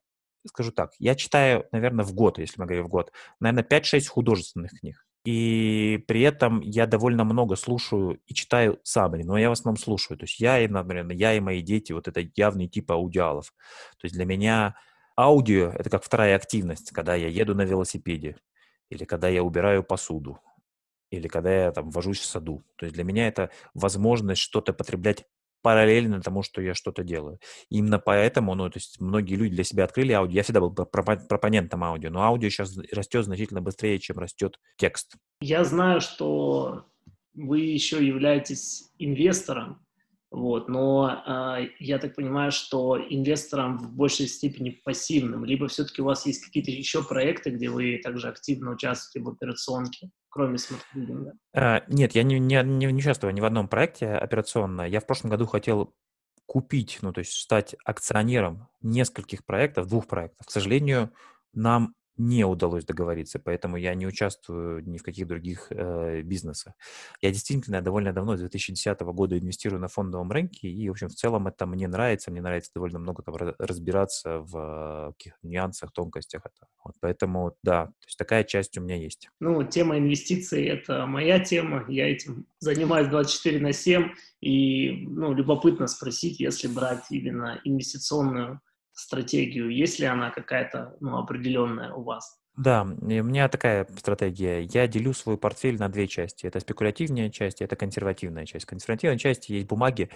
скажу 0.46 0.72
так, 0.72 0.90
я 0.98 1.14
читаю, 1.14 1.64
наверное, 1.72 2.04
в 2.04 2.12
год, 2.12 2.38
если 2.38 2.60
мы 2.60 2.66
говорим 2.66 2.84
в 2.84 2.88
год, 2.88 3.10
наверное, 3.40 3.64
5-6 3.64 4.06
художественных 4.06 4.72
книг. 4.78 5.06
И 5.24 6.04
при 6.06 6.20
этом 6.20 6.60
я 6.60 6.86
довольно 6.86 7.24
много 7.24 7.56
слушаю 7.56 8.20
и 8.26 8.34
читаю 8.34 8.78
сабри, 8.82 9.24
но 9.24 9.38
я 9.38 9.48
в 9.48 9.52
основном 9.52 9.78
слушаю. 9.78 10.18
То 10.18 10.24
есть 10.24 10.38
я, 10.38 10.60
и, 10.60 10.68
например, 10.68 11.10
я 11.12 11.32
и 11.32 11.40
мои 11.40 11.62
дети, 11.62 11.92
вот 11.92 12.08
это 12.08 12.20
явный 12.36 12.68
тип 12.68 12.90
аудиалов. 12.90 13.54
То 13.98 14.04
есть 14.04 14.14
для 14.14 14.26
меня 14.26 14.76
Аудио— 15.16 15.70
это 15.78 15.90
как 15.90 16.02
вторая 16.02 16.36
активность, 16.36 16.90
когда 16.90 17.14
я 17.14 17.28
еду 17.28 17.54
на 17.54 17.62
велосипеде, 17.62 18.36
или 18.90 19.04
когда 19.04 19.28
я 19.28 19.42
убираю 19.42 19.84
посуду, 19.84 20.40
или 21.10 21.28
когда 21.28 21.66
я 21.66 21.72
там 21.72 21.90
вожусь 21.90 22.18
в 22.18 22.26
саду. 22.26 22.64
То 22.76 22.86
есть 22.86 22.94
для 22.94 23.04
меня 23.04 23.28
это 23.28 23.50
возможность 23.74 24.40
что-то 24.40 24.72
потреблять 24.72 25.24
параллельно 25.62 26.20
тому, 26.20 26.42
что 26.42 26.60
я 26.60 26.74
что-то 26.74 27.04
делаю. 27.04 27.38
Именно 27.70 27.98
поэтому, 27.98 28.54
ну, 28.54 28.68
то 28.68 28.76
есть 28.76 29.00
многие 29.00 29.36
люди 29.36 29.54
для 29.54 29.64
себя 29.64 29.84
открыли 29.84 30.12
аудио. 30.12 30.34
Я 30.34 30.42
всегда 30.42 30.60
был 30.60 30.72
пропонентом 30.74 31.84
аудио, 31.84 32.10
но 32.10 32.22
аудио 32.22 32.50
сейчас 32.50 32.76
растет 32.92 33.24
значительно 33.24 33.62
быстрее, 33.62 33.98
чем 33.98 34.18
растет 34.18 34.58
текст. 34.76 35.14
Я 35.40 35.64
знаю, 35.64 36.02
что 36.02 36.86
вы 37.32 37.60
еще 37.60 38.06
являетесь 38.06 38.90
инвестором 38.98 39.83
вот, 40.34 40.68
но 40.68 41.22
э, 41.24 41.68
я 41.78 41.98
так 41.98 42.16
понимаю, 42.16 42.50
что 42.50 42.98
инвесторам 42.98 43.78
в 43.78 43.92
большей 43.92 44.26
степени 44.26 44.70
пассивным, 44.70 45.44
либо 45.44 45.68
все-таки 45.68 46.02
у 46.02 46.06
вас 46.06 46.26
есть 46.26 46.44
какие-то 46.44 46.72
еще 46.72 47.04
проекты, 47.04 47.50
где 47.50 47.70
вы 47.70 48.00
также 48.02 48.28
активно 48.28 48.72
участвуете 48.72 49.24
в 49.24 49.30
операционке, 49.30 50.10
кроме 50.28 50.58
смарт-ридинга? 50.58 51.34
А, 51.54 51.84
нет, 51.86 52.16
я 52.16 52.24
не, 52.24 52.40
не, 52.40 52.60
не, 52.64 52.86
не 52.86 52.98
участвую 52.98 53.32
ни 53.32 53.40
в 53.40 53.44
одном 53.44 53.68
проекте 53.68 54.08
операционно. 54.08 54.82
Я 54.82 54.98
в 54.98 55.06
прошлом 55.06 55.30
году 55.30 55.46
хотел 55.46 55.94
купить, 56.46 56.98
ну, 57.00 57.12
то 57.12 57.20
есть 57.20 57.32
стать 57.32 57.76
акционером 57.84 58.68
нескольких 58.82 59.44
проектов, 59.44 59.86
двух 59.86 60.08
проектов. 60.08 60.48
К 60.48 60.50
сожалению, 60.50 61.12
нам 61.52 61.94
не 62.16 62.44
удалось 62.44 62.84
договориться, 62.84 63.38
поэтому 63.38 63.76
я 63.76 63.94
не 63.94 64.06
участвую 64.06 64.86
ни 64.88 64.98
в 64.98 65.02
каких 65.02 65.26
других 65.26 65.66
э, 65.70 66.22
бизнесах. 66.22 66.74
Я 67.20 67.30
действительно 67.30 67.80
довольно 67.80 68.12
давно, 68.12 68.36
с 68.36 68.40
2010 68.40 69.00
года 69.00 69.38
инвестирую 69.38 69.80
на 69.80 69.88
фондовом 69.88 70.30
рынке, 70.30 70.68
и, 70.68 70.88
в 70.88 70.92
общем, 70.92 71.08
в 71.08 71.14
целом 71.14 71.48
это 71.48 71.66
мне 71.66 71.88
нравится, 71.88 72.30
мне 72.30 72.40
нравится 72.40 72.70
довольно 72.74 72.98
много 72.98 73.22
там 73.22 73.34
разбираться 73.58 74.38
в 74.38 75.14
каких 75.18 75.34
нюансах, 75.42 75.92
тонкостях. 75.92 76.42
Вот, 76.84 76.94
поэтому, 77.00 77.56
да, 77.62 77.86
то 77.86 78.06
есть 78.06 78.18
такая 78.18 78.44
часть 78.44 78.78
у 78.78 78.80
меня 78.80 78.96
есть. 78.96 79.28
Ну, 79.40 79.64
тема 79.64 79.98
инвестиций– 79.98 80.64
это 80.66 81.06
моя 81.06 81.40
тема, 81.40 81.84
я 81.88 82.10
этим 82.10 82.46
занимаюсь 82.60 83.08
24 83.08 83.60
на 83.60 83.72
7, 83.72 84.10
и, 84.40 85.06
ну, 85.08 85.32
любопытно 85.32 85.86
спросить, 85.86 86.38
если 86.38 86.68
брать 86.68 87.04
именно 87.10 87.60
инвестиционную 87.64 88.60
стратегию? 88.94 89.68
Есть 89.70 89.98
ли 89.98 90.06
она 90.06 90.30
какая-то 90.30 90.96
ну, 91.00 91.18
определенная 91.18 91.92
у 91.92 92.02
вас? 92.02 92.38
Да, 92.56 92.82
у 92.82 92.86
меня 92.86 93.48
такая 93.48 93.86
стратегия. 93.96 94.60
Я 94.62 94.86
делю 94.86 95.12
свой 95.12 95.36
портфель 95.36 95.76
на 95.76 95.88
две 95.88 96.06
части. 96.06 96.46
Это 96.46 96.60
спекулятивная 96.60 97.28
часть, 97.28 97.60
это 97.60 97.74
консервативная 97.74 98.46
часть. 98.46 98.64
В 98.64 98.68
консервативной 98.68 99.18
части 99.18 99.52
есть 99.52 99.66
бумаги, 99.66 100.08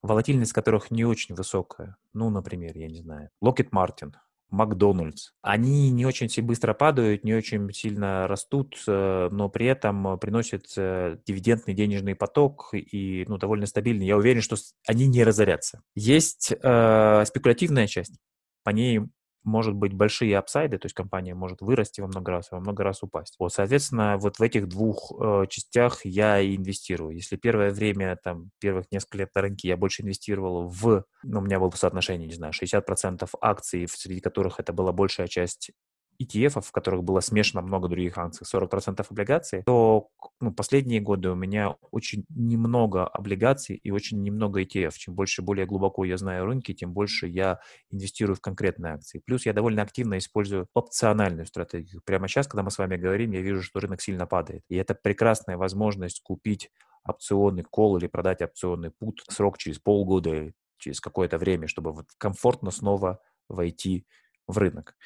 волатильность 0.00 0.54
которых 0.54 0.90
не 0.90 1.04
очень 1.04 1.34
высокая. 1.34 1.96
Ну, 2.14 2.30
например, 2.30 2.76
я 2.76 2.88
не 2.88 3.00
знаю, 3.00 3.28
Lockheed 3.44 3.68
Martin, 3.70 4.14
Макдональдс. 4.50 5.30
Они 5.42 5.90
не 5.90 6.06
очень 6.06 6.28
быстро 6.42 6.74
падают, 6.74 7.24
не 7.24 7.34
очень 7.34 7.70
сильно 7.72 8.26
растут, 8.26 8.82
э, 8.86 9.28
но 9.30 9.48
при 9.48 9.66
этом 9.66 10.18
приносят 10.18 10.66
э, 10.76 11.18
дивидендный 11.26 11.74
денежный 11.74 12.14
поток 12.14 12.70
и 12.72 13.24
ну, 13.28 13.38
довольно 13.38 13.66
стабильный. 13.66 14.06
Я 14.06 14.16
уверен, 14.16 14.40
что 14.40 14.56
они 14.86 15.06
не 15.06 15.22
разорятся. 15.24 15.82
Есть 15.94 16.52
э, 16.52 17.24
спекулятивная 17.26 17.86
часть. 17.86 18.18
По 18.64 18.70
ней 18.70 19.00
может 19.48 19.74
быть 19.74 19.92
большие 19.94 20.38
апсайды, 20.38 20.78
то 20.78 20.86
есть 20.86 20.94
компания 20.94 21.34
может 21.34 21.60
вырасти 21.60 22.00
во 22.00 22.06
много 22.06 22.32
раз, 22.32 22.50
во 22.50 22.60
много 22.60 22.84
раз 22.84 23.02
упасть. 23.02 23.34
Вот, 23.38 23.52
соответственно, 23.52 24.16
вот 24.18 24.38
в 24.38 24.42
этих 24.42 24.68
двух 24.68 25.12
э, 25.18 25.46
частях 25.48 26.04
я 26.04 26.40
и 26.40 26.56
инвестирую. 26.56 27.14
Если 27.14 27.36
первое 27.36 27.70
время, 27.70 28.16
там, 28.22 28.50
первых 28.60 28.86
несколько 28.92 29.18
лет 29.18 29.34
на 29.34 29.42
рынке 29.42 29.68
я 29.68 29.76
больше 29.76 30.02
инвестировал 30.02 30.68
в, 30.68 31.04
ну, 31.22 31.38
у 31.40 31.42
меня 31.42 31.58
было 31.58 31.70
соотношение, 31.70 32.28
не 32.28 32.34
знаю, 32.34 32.52
60% 32.52 33.28
акций, 33.40 33.88
среди 33.88 34.20
которых 34.20 34.60
это 34.60 34.72
была 34.72 34.92
большая 34.92 35.26
часть 35.26 35.72
ETF, 36.20 36.60
в 36.62 36.72
которых 36.72 37.04
было 37.04 37.20
смешано 37.20 37.62
много 37.62 37.88
других 37.88 38.18
акций, 38.18 38.44
40% 38.44 39.04
облигаций, 39.08 39.62
то 39.64 40.08
ну, 40.40 40.52
последние 40.52 41.00
годы 41.00 41.30
у 41.30 41.34
меня 41.34 41.76
очень 41.90 42.24
немного 42.28 43.06
облигаций 43.06 43.76
и 43.76 43.90
очень 43.90 44.22
немного 44.22 44.62
ETF. 44.62 44.92
Чем 44.96 45.14
больше, 45.14 45.42
более 45.42 45.66
глубоко 45.66 46.04
я 46.04 46.16
знаю 46.16 46.46
рынки, 46.46 46.74
тем 46.74 46.92
больше 46.92 47.28
я 47.28 47.60
инвестирую 47.90 48.36
в 48.36 48.40
конкретные 48.40 48.94
акции. 48.94 49.22
Плюс 49.24 49.46
я 49.46 49.52
довольно 49.52 49.82
активно 49.82 50.18
использую 50.18 50.66
опциональную 50.74 51.46
стратегию. 51.46 52.02
Прямо 52.04 52.28
сейчас, 52.28 52.48
когда 52.48 52.62
мы 52.62 52.70
с 52.70 52.78
вами 52.78 52.96
говорим, 52.96 53.32
я 53.32 53.40
вижу, 53.40 53.62
что 53.62 53.80
рынок 53.80 54.00
сильно 54.00 54.26
падает. 54.26 54.62
И 54.68 54.76
это 54.76 54.94
прекрасная 54.94 55.56
возможность 55.56 56.20
купить 56.22 56.70
опционный 57.04 57.62
кол 57.62 57.96
или 57.96 58.06
продать 58.06 58.42
опционный 58.42 58.90
пут 58.90 59.22
срок 59.28 59.58
через 59.58 59.78
полгода, 59.78 60.52
через 60.78 61.00
какое-то 61.00 61.38
время, 61.38 61.68
чтобы 61.68 61.92
вот 61.92 62.06
комфортно 62.18 62.70
снова 62.70 63.20
войти 63.48 64.06
в 64.48 64.58
рынок. 64.58 64.96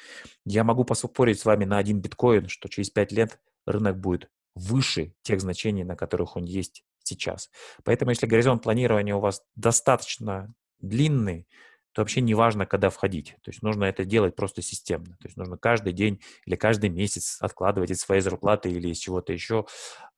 Я 0.45 0.63
могу 0.63 0.83
поспорить 0.85 1.39
с 1.39 1.45
вами 1.45 1.65
на 1.65 1.77
один 1.77 2.01
биткоин, 2.01 2.47
что 2.47 2.69
через 2.69 2.89
5 2.89 3.11
лет 3.11 3.39
рынок 3.65 3.99
будет 3.99 4.29
выше 4.55 5.13
тех 5.21 5.41
значений, 5.41 5.83
на 5.83 5.95
которых 5.95 6.35
он 6.35 6.45
есть 6.45 6.83
сейчас. 7.03 7.51
Поэтому 7.83 8.11
если 8.11 8.25
горизонт 8.25 8.63
планирования 8.63 9.15
у 9.15 9.19
вас 9.19 9.43
достаточно 9.55 10.53
длинный, 10.79 11.47
то 11.93 12.01
вообще 12.01 12.21
не 12.21 12.33
важно, 12.33 12.65
когда 12.65 12.89
входить. 12.89 13.35
То 13.43 13.51
есть 13.51 13.61
нужно 13.61 13.83
это 13.83 14.03
делать 14.03 14.35
просто 14.35 14.61
системно. 14.61 15.15
То 15.21 15.27
есть 15.27 15.37
нужно 15.37 15.57
каждый 15.57 15.93
день 15.93 16.21
или 16.45 16.55
каждый 16.55 16.89
месяц 16.89 17.37
откладывать 17.39 17.91
из 17.91 17.99
своей 17.99 18.21
зарплаты 18.21 18.71
или 18.71 18.89
из 18.89 18.97
чего-то 18.97 19.31
еще 19.31 19.65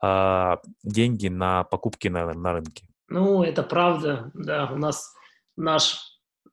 а, 0.01 0.61
деньги 0.83 1.27
на 1.27 1.65
покупки 1.65 2.07
на, 2.07 2.33
на 2.33 2.53
рынке. 2.53 2.87
Ну, 3.09 3.43
это 3.43 3.61
правда. 3.61 4.31
Да, 4.33 4.71
у 4.71 4.77
нас 4.77 5.13
наш 5.57 5.99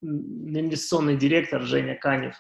инвестиционный 0.02 1.16
директор 1.16 1.62
Женя 1.62 1.96
Канев, 1.96 2.34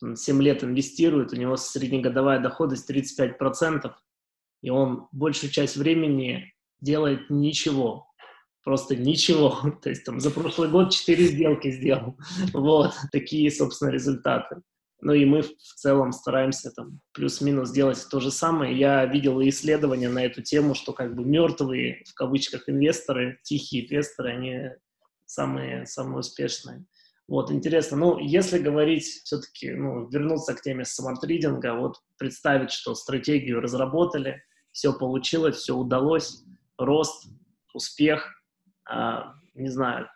7 0.00 0.42
лет 0.42 0.64
инвестирует, 0.64 1.32
у 1.32 1.36
него 1.36 1.56
среднегодовая 1.56 2.40
доходность 2.40 2.90
35%, 2.90 3.92
и 4.62 4.70
он 4.70 5.08
большую 5.12 5.50
часть 5.50 5.76
времени 5.76 6.52
делает 6.80 7.30
ничего, 7.30 8.10
просто 8.64 8.96
ничего. 8.96 9.58
То 9.82 9.90
есть 9.90 10.04
там 10.04 10.20
за 10.20 10.30
прошлый 10.30 10.70
год 10.70 10.92
4 10.92 11.26
сделки 11.26 11.70
сделал. 11.70 12.16
Вот, 12.52 12.94
такие, 13.12 13.50
собственно, 13.50 13.90
результаты. 13.90 14.62
Ну 15.02 15.14
и 15.14 15.24
мы 15.24 15.42
в 15.42 15.74
целом 15.76 16.12
стараемся 16.12 16.70
там 16.70 17.00
плюс-минус 17.12 17.70
делать 17.70 18.06
то 18.10 18.20
же 18.20 18.30
самое. 18.30 18.78
Я 18.78 19.06
видел 19.06 19.40
исследования 19.42 20.10
на 20.10 20.24
эту 20.24 20.42
тему, 20.42 20.74
что 20.74 20.92
как 20.92 21.14
бы 21.14 21.24
мертвые, 21.24 22.04
в 22.06 22.14
кавычках, 22.14 22.68
инвесторы, 22.68 23.38
тихие 23.42 23.86
инвесторы, 23.86 24.32
они 24.32 24.60
самые, 25.24 25.86
самые 25.86 26.18
успешные. 26.18 26.84
Вот, 27.30 27.52
интересно. 27.52 27.96
Ну, 27.96 28.18
если 28.18 28.58
говорить 28.58 29.04
все-таки, 29.04 29.70
ну, 29.70 30.08
вернуться 30.08 30.52
к 30.52 30.62
теме 30.62 30.84
смарт-ридинга, 30.84 31.74
вот 31.74 32.02
представить, 32.18 32.72
что 32.72 32.96
стратегию 32.96 33.60
разработали, 33.60 34.42
все 34.72 34.92
получилось, 34.92 35.58
все 35.58 35.76
удалось, 35.76 36.42
рост, 36.76 37.28
успех, 37.72 38.28
а, 38.84 39.34
не 39.54 39.68
знаю, 39.68 40.08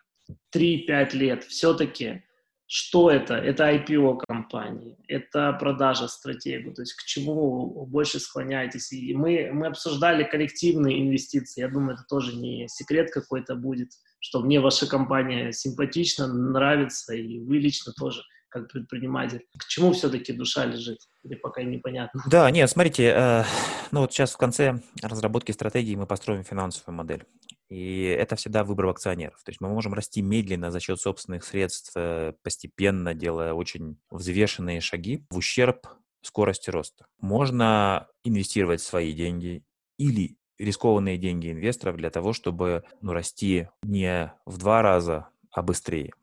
3-5 0.53 1.13
лет, 1.13 1.45
все-таки 1.45 2.25
что 2.67 3.11
это? 3.11 3.35
Это 3.35 3.69
IPO 3.71 4.21
компании, 4.27 4.97
это 5.07 5.53
продажа 5.53 6.07
стратегии, 6.07 6.71
то 6.71 6.81
есть 6.81 6.93
к 6.93 7.03
чему 7.03 7.85
больше 7.85 8.19
склоняетесь. 8.19 8.91
И 8.91 9.13
мы, 9.13 9.51
мы 9.53 9.67
обсуждали 9.67 10.23
коллективные 10.23 11.01
инвестиции, 11.01 11.61
я 11.61 11.67
думаю, 11.67 11.93
это 11.93 12.03
тоже 12.09 12.35
не 12.35 12.67
секрет 12.67 13.11
какой-то 13.11 13.55
будет, 13.55 13.89
что 14.19 14.41
мне 14.41 14.59
ваша 14.59 14.87
компания 14.87 15.51
симпатична, 15.51 16.27
нравится, 16.27 17.13
и 17.13 17.39
вы 17.39 17.59
лично 17.59 17.93
тоже 17.93 18.23
как 18.49 18.71
предприниматель? 18.71 19.41
К 19.57 19.67
чему 19.67 19.91
все-таки 19.91 20.31
душа 20.31 20.65
лежит? 20.65 20.99
Или 21.23 21.35
пока 21.35 21.61
непонятно? 21.61 22.23
Да, 22.31 22.49
нет, 22.49 22.69
смотрите, 22.69 23.13
э, 23.13 23.43
ну 23.91 24.01
вот 24.01 24.13
сейчас 24.13 24.31
в 24.31 24.37
конце 24.37 24.79
разработки 25.01 25.51
стратегии 25.51 25.95
мы 25.95 26.05
построим 26.07 26.43
финансовую 26.43 26.95
модель. 26.95 27.25
И 27.69 28.03
это 28.03 28.35
всегда 28.35 28.63
выбор 28.63 28.87
акционеров. 28.87 29.41
То 29.43 29.49
есть 29.49 29.59
мы 29.59 29.69
можем 29.69 29.93
расти 29.93 30.21
медленно 30.21 30.71
за 30.71 30.79
счет 30.79 30.99
собственных 30.99 31.43
средств, 31.43 31.91
э, 31.95 32.33
постепенно 32.43 33.13
делая 33.13 33.53
очень 33.53 33.97
взвешенные 34.09 34.81
шаги 34.81 35.25
в 35.29 35.37
ущерб 35.37 35.87
скорости 36.21 36.69
роста. 36.69 37.05
Можно 37.19 38.07
инвестировать 38.23 38.81
свои 38.81 39.13
деньги 39.13 39.63
или 39.97 40.37
рискованные 40.57 41.17
деньги 41.17 41.51
инвесторов 41.51 41.97
для 41.97 42.09
того, 42.09 42.33
чтобы 42.33 42.83
ну, 43.01 43.13
расти 43.13 43.69
не 43.83 44.33
в 44.45 44.57
два 44.57 44.81
раза, 44.81 45.29
а 45.51 45.61
быстрее. 45.61 46.13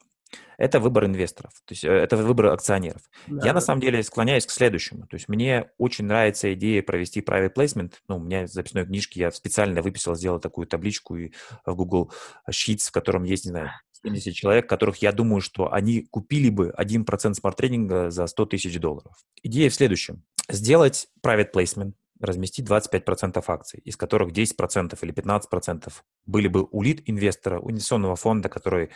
Это 0.62 0.78
выбор 0.78 1.06
инвесторов, 1.06 1.50
то 1.64 1.72
есть 1.72 1.82
э, 1.82 1.90
это 1.90 2.16
выбор 2.16 2.46
акционеров. 2.46 3.02
Да. 3.26 3.46
Я 3.46 3.52
на 3.52 3.60
самом 3.60 3.80
деле 3.80 4.00
склоняюсь 4.04 4.46
к 4.46 4.50
следующему. 4.50 5.08
То 5.08 5.16
есть 5.16 5.26
мне 5.28 5.70
очень 5.76 6.04
нравится 6.04 6.54
идея 6.54 6.84
провести 6.84 7.20
private 7.20 7.52
placement. 7.52 7.94
Ну, 8.06 8.18
у 8.18 8.20
меня 8.20 8.46
в 8.46 8.48
записной 8.48 8.86
книжке 8.86 9.18
я 9.18 9.32
специально 9.32 9.82
выписал, 9.82 10.14
сделал 10.14 10.38
такую 10.38 10.68
табличку 10.68 11.16
и 11.16 11.32
в 11.66 11.74
Google 11.74 12.12
Sheets, 12.48 12.90
в 12.90 12.92
котором 12.92 13.24
есть, 13.24 13.44
не 13.44 13.50
знаю, 13.50 13.72
70 14.04 14.32
человек, 14.36 14.68
которых 14.68 14.98
я 14.98 15.10
думаю, 15.10 15.40
что 15.40 15.72
они 15.72 16.06
купили 16.08 16.48
бы 16.48 16.72
1% 16.78 17.34
Smart 17.34 17.62
Reading 17.62 18.01
'а 18.01 18.12
за 18.12 18.28
100 18.28 18.46
тысяч 18.46 18.78
долларов. 18.78 19.16
Идея 19.42 19.68
в 19.68 19.74
следующем. 19.74 20.22
Сделать 20.48 21.08
private 21.26 21.52
placement, 21.52 21.94
разместить 22.22 22.68
25% 22.68 23.42
акций, 23.46 23.80
из 23.84 23.96
которых 23.96 24.32
10% 24.32 24.98
или 25.02 25.12
15% 25.12 25.92
были 26.26 26.48
бы 26.48 26.66
у 26.70 26.82
lead 26.82 27.03
-инвестора, 27.03 27.58
у 27.60 27.70
инвестиционного 27.70 28.16
фонда, 28.16 28.48
который, 28.48 28.90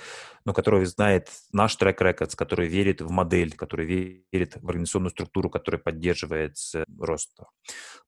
ну, 0.45 0.55
который 0.55 0.85
знает 0.87 1.29
наш 1.53 1.75
track 1.77 2.01
record 2.01 2.35
который 2.35 2.69
верит 2.69 3.01
в 3.01 3.11
модель, 3.11 3.55
который 3.55 4.25
верит 4.33 4.57
в 4.57 4.69
организационную 4.69 5.11
структуру, 5.11 5.51
которая 5.51 5.81
поддерживает 5.81 6.57
рост. 6.99 7.37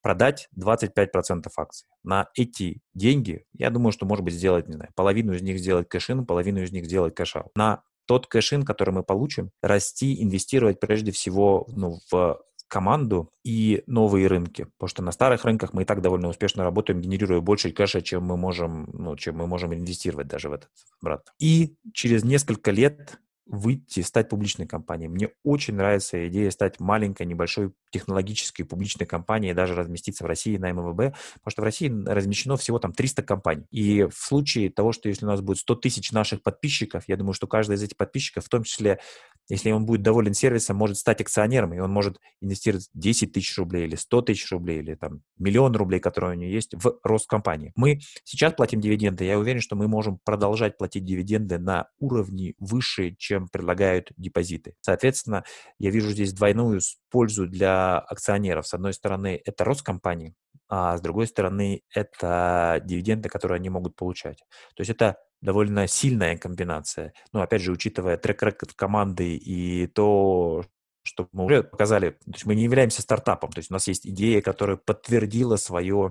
Продать 0.01 0.49
25% 0.59 1.49
акций. 1.57 1.89
На 2.05 2.29
эти 2.35 2.81
деньги, 2.95 3.45
я 3.53 3.71
думаю, 3.71 3.93
что, 3.93 4.07
может 4.07 4.25
быть, 4.25 4.35
сделать, 4.35 4.69
не 4.69 4.75
знаю, 4.75 4.93
половину 4.95 5.33
из 5.33 5.43
них 5.43 5.59
сделать 5.59 5.89
cash-in, 5.89 6.25
половину 6.25 6.63
из 6.63 6.73
них 6.73 6.85
сделать 6.87 7.15
cash-out. 7.15 7.51
На 7.57 7.83
тот 8.07 8.27
cash-in, 8.27 8.65
который 8.65 8.91
мы 8.91 9.03
получим, 9.03 9.51
расти, 9.63 10.23
инвестировать 10.23 10.81
прежде 10.81 11.13
всего 11.13 11.67
ну, 11.69 11.99
в 12.11 12.41
команду 12.69 13.31
и 13.45 13.83
новые 13.87 14.27
рынки, 14.27 14.65
потому 14.77 14.89
что 14.89 15.03
на 15.03 15.13
старых 15.13 15.45
рынках 15.45 15.73
мы 15.73 15.83
и 15.83 15.85
так 15.85 16.01
довольно 16.01 16.29
успешно 16.29 16.65
работаем, 16.65 17.01
генерируя 17.01 17.41
больше 17.41 17.73
кэша, 17.73 18.03
чем 18.03 18.25
мы 18.25 18.37
можем, 18.37 18.89
ну, 18.93 19.17
чем 19.17 19.37
мы 19.37 19.47
можем 19.47 19.75
инвестировать 19.75 20.29
даже 20.29 20.49
в 20.49 20.53
этот 20.53 20.71
брат. 21.01 21.33
И 21.39 21.77
через 21.93 22.25
несколько 22.25 22.71
лет 22.71 23.19
выйти, 23.49 24.01
стать 24.01 24.29
публичной 24.29 24.67
компанией. 24.67 25.09
Мне 25.09 25.31
очень 25.43 25.75
нравится 25.75 26.29
идея 26.29 26.51
стать 26.51 26.81
маленькой, 26.81 27.27
небольшой 27.27 27.73
технологической 27.91 28.65
публичной 28.65 29.07
компанией, 29.07 29.55
даже 29.55 29.75
разместиться 29.75 30.25
в 30.25 30.27
России 30.27 30.57
на 30.59 30.71
ММВБ, 30.71 31.17
потому 31.35 31.51
что 31.51 31.63
в 31.63 31.65
России 31.65 31.89
размещено 32.07 32.57
всего 32.57 32.79
там 32.79 32.93
300 32.93 33.23
компаний. 33.23 33.65
И 33.71 34.05
в 34.05 34.15
случае 34.15 34.71
того, 34.71 34.93
что 34.93 35.09
если 35.09 35.25
у 35.25 35.29
нас 35.29 35.41
будет 35.41 35.59
100 35.59 35.75
тысяч 35.77 36.13
наших 36.13 36.43
подписчиков, 36.43 37.05
я 37.07 37.17
думаю, 37.17 37.33
что 37.33 37.47
каждый 37.47 37.77
из 37.77 37.83
этих 37.83 37.97
подписчиков, 37.97 38.45
в 38.45 38.49
том 38.49 38.65
числе, 38.65 39.01
если 39.49 39.71
он 39.71 39.87
будет 39.87 40.03
доволен 40.03 40.35
сервисом, 40.35 40.77
может 40.77 40.99
стать 40.99 41.23
акционером, 41.23 41.73
и 41.73 41.79
он 41.79 41.91
может 41.91 42.19
инвестировать 42.43 42.91
10 42.93 43.33
тысяч 43.33 43.57
рублей 43.57 43.87
или 43.87 43.97
100 43.97 44.23
тысяч 44.23 44.51
рублей 44.53 44.81
или 44.81 44.95
там 44.95 45.23
миллион 45.39 45.75
рублей, 45.75 46.01
которые 46.01 46.33
у 46.33 46.39
него 46.39 46.51
есть, 46.51 46.75
в 46.75 46.99
рост 47.03 47.27
компании. 47.27 47.73
Мы 47.77 48.01
сейчас 48.25 48.53
платим 48.53 48.81
дивиденды, 48.81 49.25
я 49.25 49.39
уверен, 49.39 49.61
что 49.61 49.75
мы 49.75 49.89
можем 49.89 50.19
продолжать 50.23 50.77
платить 50.77 51.05
дивиденды 51.05 51.59
на 51.59 51.89
уровне 51.99 52.55
выше, 52.59 53.15
чем 53.19 53.38
предлагают 53.47 54.11
депозиты. 54.17 54.75
Соответственно, 54.81 55.45
я 55.79 55.91
вижу 55.91 56.11
здесь 56.11 56.33
двойную 56.33 56.81
пользу 57.11 57.47
для 57.47 57.99
акционеров. 57.99 58.67
С 58.67 58.75
одной 58.75 58.93
стороны, 58.95 59.41
это 59.45 59.63
рост 59.65 59.83
компании, 59.83 60.35
а 60.69 60.97
с 60.97 61.01
другой 61.01 61.29
стороны, 61.29 61.83
это 61.95 62.83
дивиденды, 62.85 63.29
которые 63.29 63.57
они 63.57 63.71
могут 63.71 63.95
получать. 63.95 64.39
То 64.75 64.81
есть 64.81 64.91
это 64.91 65.19
довольно 65.41 65.87
сильная 65.87 66.37
комбинация. 66.37 67.13
Ну, 67.33 67.41
опять 67.41 67.63
же, 67.63 67.71
учитывая 67.71 68.17
трек-рекорд 68.17 68.75
команды 68.75 69.37
и 69.37 69.87
то, 69.87 70.65
что 71.03 71.29
мы 71.33 71.45
уже 71.45 71.63
показали, 71.63 72.11
то 72.11 72.33
есть 72.33 72.45
мы 72.45 72.55
не 72.55 72.65
являемся 72.65 73.03
стартапом, 73.03 73.51
то 73.53 73.61
есть 73.61 73.71
у 73.71 73.75
нас 73.75 73.87
есть 73.87 74.07
идея, 74.07 74.43
которая 74.43 74.77
подтвердила 74.77 75.57
свою 75.57 76.11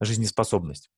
жизнеспособность. 0.00 0.90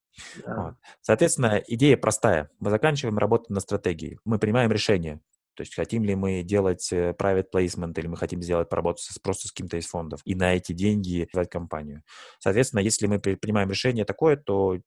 Да. 0.46 0.62
Вот. 0.62 0.74
Соответственно, 1.00 1.62
идея 1.66 1.96
простая. 1.96 2.50
Мы 2.60 2.70
заканчиваем 2.70 3.18
работу 3.18 3.52
на 3.52 3.60
стратегии. 3.60 4.18
Мы 4.24 4.38
принимаем 4.38 4.70
решение. 4.70 5.20
То 5.54 5.62
есть 5.62 5.74
хотим 5.74 6.04
ли 6.04 6.14
мы 6.14 6.42
делать 6.42 6.92
э, 6.92 7.14
private 7.18 7.46
placement 7.54 7.92
или 7.96 8.06
мы 8.06 8.16
хотим 8.16 8.42
сделать 8.42 8.68
поработать 8.68 9.02
с, 9.02 9.18
просто 9.18 9.48
с 9.48 9.52
кем-то 9.52 9.76
из 9.76 9.86
фондов 9.86 10.20
и 10.24 10.34
на 10.34 10.54
эти 10.54 10.72
деньги 10.72 11.26
развивать 11.30 11.50
компанию. 11.50 12.02
Соответственно, 12.40 12.80
если 12.80 13.06
мы 13.06 13.18
принимаем 13.18 13.70
решение 13.70 14.04
такое, 14.04 14.36
то 14.36 14.78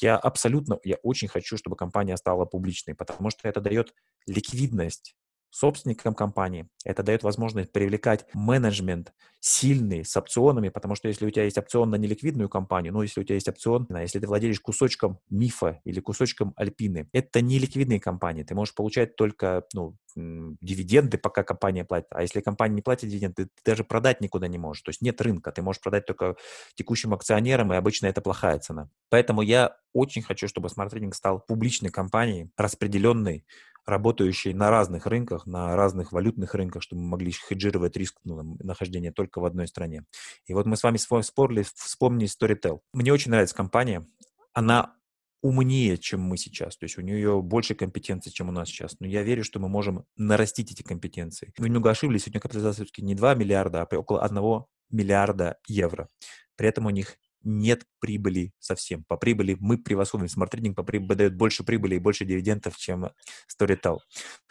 я 0.00 0.16
абсолютно, 0.16 0.78
я 0.84 0.96
очень 1.02 1.28
хочу, 1.28 1.56
чтобы 1.56 1.76
компания 1.76 2.16
стала 2.16 2.44
публичной, 2.44 2.94
потому 2.94 3.30
что 3.30 3.48
это 3.48 3.60
дает 3.60 3.94
ликвидность 4.26 5.14
собственникам 5.50 6.14
компании. 6.14 6.68
Это 6.84 7.02
дает 7.02 7.22
возможность 7.22 7.72
привлекать 7.72 8.26
менеджмент 8.34 9.12
сильный, 9.40 10.04
с 10.04 10.16
опционами, 10.16 10.70
потому 10.70 10.96
что 10.96 11.08
если 11.08 11.24
у 11.24 11.30
тебя 11.30 11.44
есть 11.44 11.56
опцион 11.56 11.90
на 11.90 11.96
неликвидную 11.96 12.48
компанию, 12.48 12.92
ну, 12.92 13.02
если 13.02 13.20
у 13.20 13.24
тебя 13.24 13.36
есть 13.36 13.48
опцион, 13.48 13.86
если 13.90 14.18
ты 14.18 14.26
владеешь 14.26 14.60
кусочком 14.60 15.20
мифа 15.30 15.80
или 15.84 16.00
кусочком 16.00 16.52
альпины, 16.56 17.08
это 17.12 17.40
не 17.40 17.58
ликвидные 17.58 18.00
компании. 18.00 18.42
Ты 18.42 18.54
можешь 18.54 18.74
получать 18.74 19.14
только 19.14 19.64
ну, 19.72 19.96
дивиденды, 20.16 21.18
пока 21.18 21.44
компания 21.44 21.84
платит. 21.84 22.08
А 22.10 22.22
если 22.22 22.40
компания 22.40 22.74
не 22.74 22.82
платит 22.82 23.08
дивиденды, 23.08 23.44
ты 23.44 23.50
даже 23.64 23.84
продать 23.84 24.20
никуда 24.20 24.48
не 24.48 24.58
можешь. 24.58 24.82
То 24.82 24.90
есть 24.90 25.00
нет 25.00 25.20
рынка. 25.20 25.52
Ты 25.52 25.62
можешь 25.62 25.80
продать 25.80 26.06
только 26.06 26.36
текущим 26.74 27.14
акционерам, 27.14 27.72
и 27.72 27.76
обычно 27.76 28.06
это 28.06 28.20
плохая 28.20 28.58
цена. 28.58 28.90
Поэтому 29.10 29.42
я 29.42 29.76
очень 29.92 30.22
хочу, 30.22 30.48
чтобы 30.48 30.68
Trading 30.68 31.12
стал 31.12 31.40
публичной 31.40 31.90
компанией, 31.90 32.50
распределенной 32.56 33.44
работающие 33.86 34.54
на 34.54 34.70
разных 34.70 35.06
рынках, 35.06 35.46
на 35.46 35.76
разных 35.76 36.12
валютных 36.12 36.54
рынках, 36.54 36.82
чтобы 36.82 37.02
мы 37.02 37.08
могли 37.08 37.32
хеджировать 37.32 37.96
риск 37.96 38.18
ну, 38.24 38.56
нахождения 38.58 39.12
только 39.12 39.40
в 39.40 39.44
одной 39.44 39.68
стране. 39.68 40.04
И 40.46 40.54
вот 40.54 40.66
мы 40.66 40.76
с 40.76 40.82
вами 40.82 40.96
спорили, 40.96 41.64
вспомнили 41.74 42.28
Storytel. 42.28 42.80
Мне 42.92 43.12
очень 43.12 43.30
нравится 43.30 43.54
компания. 43.54 44.06
Она 44.52 44.96
умнее, 45.42 45.98
чем 45.98 46.20
мы 46.20 46.36
сейчас. 46.36 46.76
То 46.76 46.84
есть 46.84 46.98
у 46.98 47.02
нее 47.02 47.40
больше 47.42 47.74
компетенций, 47.74 48.32
чем 48.32 48.48
у 48.48 48.52
нас 48.52 48.68
сейчас. 48.68 48.96
Но 48.98 49.06
я 49.06 49.22
верю, 49.22 49.44
что 49.44 49.60
мы 49.60 49.68
можем 49.68 50.04
нарастить 50.16 50.72
эти 50.72 50.82
компетенции. 50.82 51.52
Мы 51.58 51.68
немного 51.68 51.90
ошиблись. 51.90 52.26
У 52.26 52.30
нее 52.30 52.40
капитализация 52.40 52.84
все-таки 52.84 53.02
не 53.02 53.14
2 53.14 53.34
миллиарда, 53.34 53.82
а 53.82 53.96
около 53.96 54.22
1 54.22 54.64
миллиарда 54.90 55.58
евро. 55.68 56.08
При 56.56 56.68
этом 56.68 56.86
у 56.86 56.90
них 56.90 57.18
нет 57.42 57.84
прибыли 58.00 58.52
совсем. 58.58 59.04
По 59.04 59.16
прибыли 59.16 59.56
мы 59.60 59.78
превосходим. 59.78 60.26
Trading 60.26 60.74
по 60.74 60.82
прибыли 60.82 61.18
дает 61.18 61.36
больше 61.36 61.64
прибыли 61.64 61.96
и 61.96 61.98
больше 61.98 62.24
дивидендов, 62.24 62.76
чем 62.76 63.10
Storytel. 63.50 63.98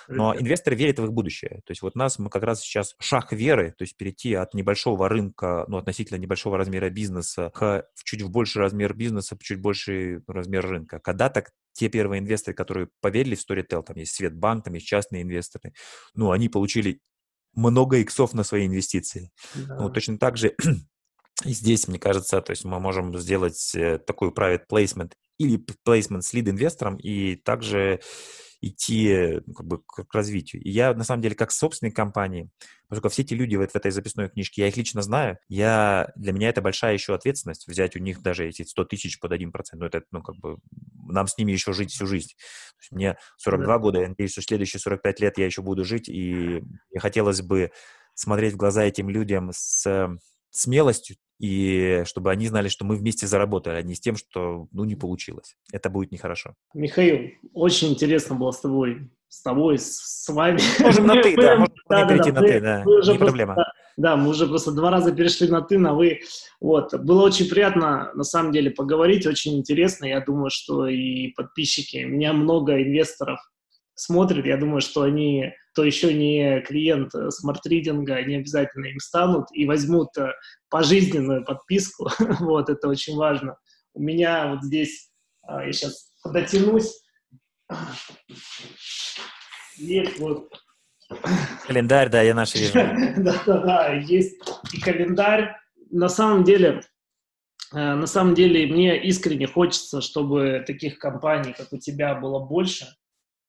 Но 0.08 0.36
инвесторы 0.36 0.76
верят 0.76 1.00
в 1.00 1.06
их 1.06 1.14
будущее. 1.14 1.62
То 1.66 1.72
есть 1.72 1.82
вот 1.82 1.96
нас, 1.96 2.20
мы 2.20 2.30
как 2.30 2.44
раз 2.44 2.62
сейчас 2.62 2.96
шаг 3.00 3.32
веры, 3.34 3.74
то 3.78 3.84
есть 3.84 3.98
перейти 3.98 4.34
от 4.36 4.54
небольшого 4.54 5.10
рынка, 5.10 5.66
ну, 5.68 5.78
относительно 5.78 6.18
небольшого 6.18 6.58
размера 6.58 6.90
бизнеса 6.90 7.52
к 7.54 7.88
чуть 8.04 8.22
в 8.22 8.30
больший 8.30 8.62
размер 8.62 8.94
бизнеса, 8.94 9.38
чуть 9.42 9.60
больший 9.60 10.22
размер 10.28 10.66
рынка. 10.68 11.00
Когда-то 11.00 11.46
те 11.74 11.90
первые 11.90 12.20
инвесторы, 12.22 12.56
которые 12.56 12.90
поверили 13.02 13.36
в 13.36 13.40
Storytel, 13.40 13.84
там 13.84 13.98
есть 13.98 14.16
Светбанк, 14.16 14.66
там 14.66 14.76
есть 14.76 14.88
частные 14.88 15.24
инвесторы, 15.24 15.74
ну, 16.14 16.32
они 16.32 16.50
получили 16.50 17.02
много 17.54 17.98
иксов 17.98 18.34
на 18.34 18.44
свои 18.44 18.68
инвестиции. 18.68 19.32
Да. 19.56 19.78
Ну, 19.80 19.90
точно 19.90 20.18
так 20.18 20.38
же 20.38 20.56
и 21.44 21.52
здесь, 21.52 21.88
мне 21.88 22.00
кажется, 22.00 22.42
то 22.42 22.52
есть 22.52 22.64
мы 22.64 22.80
можем 22.80 23.18
сделать 23.20 23.74
э, 23.76 24.00
такой 24.00 24.30
private 24.30 24.64
placement 24.72 25.12
или 25.38 25.60
placement 25.86 26.22
с 26.22 26.34
лид-инвестором 26.34 26.96
и 26.96 27.36
также 27.36 28.00
идти 28.62 29.42
ну, 29.46 29.54
как 29.54 29.68
бы 29.68 29.82
к 29.86 30.14
развитию. 30.14 30.62
И 30.64 30.70
я, 30.70 30.94
на 30.94 31.04
самом 31.04 31.22
деле, 31.22 31.36
как 31.36 31.52
собственной 31.52 31.92
компании, 31.92 32.50
поскольку 32.88 33.10
все 33.10 33.22
эти 33.22 33.34
люди 33.34 33.56
в, 33.56 33.68
в 33.68 33.76
этой 33.76 33.92
записной 33.92 34.30
книжке, 34.30 34.62
я 34.62 34.70
их 34.70 34.78
лично 34.78 35.02
знаю, 35.02 35.38
я, 35.50 36.12
для 36.16 36.32
меня 36.32 36.50
это 36.50 36.62
большая 36.62 36.94
еще 36.94 37.14
ответственность 37.14 37.68
взять 37.68 37.96
у 37.96 38.00
них 38.00 38.22
даже 38.22 38.48
эти 38.48 38.64
100 38.64 38.86
тысяч 38.86 39.20
под 39.20 39.34
1%. 39.34 39.52
Ну, 39.74 39.86
это, 39.86 40.04
ну, 40.12 40.24
как 40.24 40.38
бы, 40.38 40.58
нам 41.08 41.28
с 41.28 41.38
ними 41.38 41.52
еще 41.52 41.74
жить 41.74 41.92
всю 41.92 42.08
жизнь. 42.08 42.32
мне 42.92 43.18
42 43.38 43.68
да. 43.68 43.80
года, 43.80 44.00
я 44.00 44.08
надеюсь, 44.08 44.32
что 44.32 44.42
следующие 44.42 44.80
45 44.80 45.20
лет 45.20 45.38
я 45.38 45.46
еще 45.46 45.62
буду 45.62 45.84
жить, 45.84 46.10
и 46.10 46.62
мне 46.90 47.00
хотелось 47.00 47.42
бы 47.42 47.72
смотреть 48.16 48.54
в 48.54 48.58
глаза 48.58 48.84
этим 48.84 49.10
людям 49.10 49.52
с 49.54 50.08
смелостью, 50.56 51.18
и 51.40 52.04
чтобы 52.06 52.32
они 52.32 52.48
знали, 52.48 52.70
что 52.70 52.86
мы 52.86 52.96
вместе 52.96 53.28
заработали, 53.28 53.76
а 53.76 53.82
не 53.82 53.96
с 53.96 54.00
тем, 54.00 54.16
что, 54.16 54.68
ну, 54.72 54.86
не 54.86 54.96
получилось. 54.96 55.58
Это 55.72 55.90
будет 55.90 56.12
нехорошо. 56.12 56.56
Михаил, 56.74 57.32
очень 57.54 57.90
интересно 57.90 58.36
было 58.36 58.52
с 58.52 58.62
тобой, 58.62 59.12
с 59.28 59.42
тобой, 59.42 59.78
с, 59.78 60.28
вами. 60.30 60.60
Можем 60.80 61.08
на 61.08 61.16
«ты», 61.22 61.36
да, 61.36 61.58
можем 61.58 61.76
да, 61.90 62.08
перейти 62.08 62.32
да, 62.32 62.42
на 62.42 62.48
«ты», 62.48 62.60
да, 62.62 62.84
не 62.84 63.18
проблема. 63.18 63.56
Да, 63.56 63.66
да, 63.98 64.16
мы 64.16 64.30
уже 64.30 64.48
просто 64.48 64.72
два 64.72 64.92
раза 64.92 65.14
перешли 65.14 65.50
на 65.50 65.62
«ты», 65.62 65.78
на 65.78 65.94
«вы». 65.94 66.22
Вот, 66.62 66.94
было 66.94 67.24
очень 67.24 67.50
приятно, 67.50 68.12
на 68.14 68.24
самом 68.24 68.54
деле, 68.54 68.72
поговорить, 68.72 69.28
очень 69.28 69.58
интересно. 69.58 70.06
Я 70.06 70.22
думаю, 70.22 70.50
что 70.50 70.88
и 70.88 71.30
подписчики, 71.30 71.98
меня 71.98 72.32
много 72.32 72.82
инвесторов 72.82 73.40
смотрят, 73.94 74.46
я 74.46 74.58
думаю, 74.58 74.82
что 74.82 75.02
они 75.02 75.54
кто 75.76 75.84
еще 75.84 76.14
не 76.14 76.62
клиент 76.62 77.12
смарт-ридинга, 77.12 78.24
не 78.24 78.38
обязательно 78.38 78.86
им 78.86 79.00
станут 79.00 79.48
и 79.52 79.66
возьмут 79.66 80.10
пожизненную 80.70 81.44
подписку. 81.44 82.10
вот, 82.40 82.70
это 82.70 82.88
очень 82.88 83.18
важно. 83.18 83.58
У 83.94 84.02
меня 84.02 84.48
вот 84.48 84.64
здесь, 84.64 85.10
я 85.46 85.72
сейчас 85.74 86.14
дотянусь, 86.24 86.94
есть 89.78 90.18
вот 90.20 90.50
Календарь, 91.68 92.10
да, 92.10 92.22
я 92.22 92.34
наш 92.34 92.56
вижу. 92.56 92.74
Да-да-да, 92.74 93.94
есть 93.94 94.38
и 94.74 94.80
календарь. 94.80 95.56
На 95.92 96.10
самом 96.10 96.44
деле, 96.44 96.82
э, 97.74 97.78
на 97.78 98.08
самом 98.08 98.34
деле, 98.34 98.66
мне 98.68 99.02
искренне 99.04 99.48
хочется, 99.48 100.02
чтобы 100.02 100.64
таких 100.66 100.98
компаний, 100.98 101.54
как 101.54 101.72
у 101.74 101.78
тебя, 101.78 102.16
было 102.16 102.40
больше. 102.40 102.88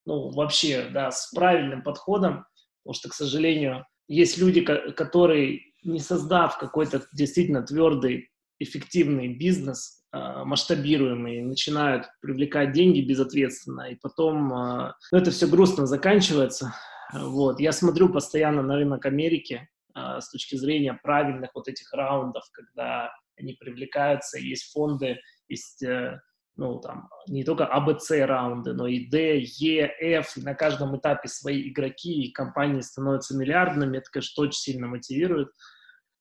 Ну, 0.07 0.31
вообще, 0.31 0.89
да, 0.93 1.11
с 1.11 1.31
правильным 1.33 1.83
подходом, 1.83 2.47
потому 2.83 2.95
что, 2.95 3.09
к 3.09 3.15
сожалению, 3.15 3.85
есть 4.09 4.39
люди, 4.39 4.61
которые, 4.61 5.61
не 5.83 5.99
создав 5.99 6.59
какой-то 6.59 7.03
действительно 7.13 7.63
твердый, 7.63 8.31
эффективный 8.59 9.35
бизнес, 9.35 10.05
э, 10.13 10.45
масштабируемый, 10.45 11.43
начинают 11.43 12.07
привлекать 12.23 12.73
деньги 12.73 13.01
безответственно, 13.01 13.91
и 13.91 13.97
потом 13.97 14.53
э, 14.53 14.93
ну, 15.13 15.19
это 15.19 15.31
все 15.31 15.47
грустно 15.47 15.87
заканчивается. 15.87 16.73
Вот. 17.13 17.61
Я 17.61 17.73
смотрю 17.73 18.09
постоянно 18.09 18.63
на 18.63 18.77
рынок 18.77 19.05
Америки 19.05 19.69
э, 19.95 20.21
с 20.21 20.31
точки 20.31 20.57
зрения 20.57 20.99
правильных 21.03 21.51
вот 21.55 21.69
этих 21.69 21.93
раундов, 21.93 22.45
когда 22.53 23.13
они 23.37 23.55
привлекаются, 23.55 24.39
есть 24.39 24.73
фонды, 24.73 25.19
есть, 25.49 25.83
э, 25.83 26.21
ну, 26.57 26.81
там, 26.81 27.11
не 27.29 27.45
только 27.45 27.67
АБЦ 27.67 28.13
раунды, 28.23 28.73
но 28.73 28.87
и 28.87 29.07
Д, 29.07 29.41
Е, 29.41 29.93
Ф, 30.01 30.37
и 30.37 30.41
на 30.43 30.55
каждом 30.55 30.97
этапе 30.97 31.29
свои 31.29 31.71
игроки, 31.71 32.25
и 32.25 32.33
компании 32.33 32.81
становятся 32.81 33.37
миллиардными, 33.37 33.99
это, 33.99 34.11
конечно, 34.11 34.43
очень 34.43 34.59
сильно 34.59 34.87
мотивирует. 34.87 35.49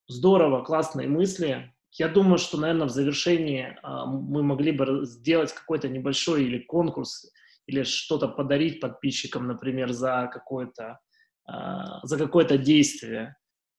Здорово, 0.08 0.62
классные 0.62 1.08
мысли. 1.08 1.74
Я 1.92 2.08
думаю, 2.08 2.38
что, 2.38 2.58
наверное, 2.58 2.86
в 2.86 2.90
завершении 2.90 3.68
э, 3.68 3.76
мы 4.06 4.42
могли 4.42 4.72
бы 4.72 5.06
сделать 5.06 5.52
какой-то 5.52 5.88
небольшой 5.88 6.44
или 6.44 6.58
конкурс, 6.58 7.32
или 7.66 7.82
что-то 7.82 8.28
подарить 8.28 8.80
подписчикам, 8.80 9.46
например, 9.46 9.92
за 9.92 10.28
какое-то 10.30 10.98
э, 11.48 11.52
за 12.02 12.18
какое-то 12.18 12.58
действие. 12.58 13.36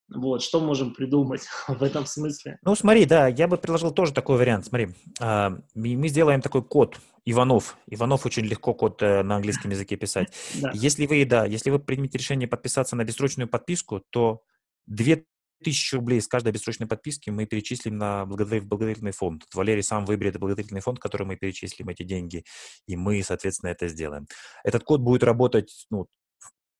Вот, 0.09 0.41
что 0.41 0.59
можем 0.59 0.93
придумать 0.93 1.41
в 1.67 1.83
этом 1.83 2.05
смысле? 2.05 2.59
Ну, 2.63 2.75
смотри, 2.75 3.05
да, 3.05 3.27
я 3.27 3.47
бы 3.47 3.57
предложил 3.57 3.91
тоже 3.91 4.13
такой 4.13 4.37
вариант. 4.37 4.65
Смотри, 4.65 4.89
э, 5.19 5.49
мы 5.75 6.07
сделаем 6.07 6.41
такой 6.41 6.63
код 6.63 6.99
Иванов. 7.25 7.77
Иванов 7.87 8.25
очень 8.25 8.45
легко 8.45 8.73
код 8.73 9.01
э, 9.01 9.21
на 9.23 9.35
английском 9.35 9.71
языке 9.71 9.95
писать. 9.95 10.33
Да. 10.61 10.71
Если 10.73 11.05
вы, 11.05 11.23
да, 11.25 11.45
если 11.45 11.69
вы 11.69 11.79
примете 11.79 12.17
решение 12.17 12.47
подписаться 12.47 12.95
на 12.95 13.03
бессрочную 13.03 13.47
подписку, 13.47 14.01
то 14.09 14.41
две 14.87 15.25
тысячи 15.63 15.95
рублей 15.95 16.21
с 16.21 16.27
каждой 16.27 16.51
бессрочной 16.51 16.87
подписки 16.87 17.29
мы 17.29 17.45
перечислим 17.45 17.97
на 17.97 18.25
благотворительный 18.25 19.11
фонд. 19.11 19.43
Валерий 19.53 19.83
сам 19.83 20.05
выберет 20.05 20.39
благотворительный 20.39 20.81
фонд, 20.81 20.99
который 20.99 21.27
мы 21.27 21.35
перечислим 21.35 21.89
эти 21.89 22.03
деньги, 22.03 22.43
и 22.87 22.95
мы, 22.95 23.21
соответственно, 23.23 23.71
это 23.71 23.87
сделаем. 23.87 24.27
Этот 24.63 24.83
код 24.83 25.01
будет 25.01 25.23
работать 25.23 25.85
ну, 25.89 26.07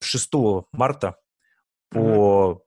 6 0.02 0.30
марта 0.72 1.18
по. 1.90 2.64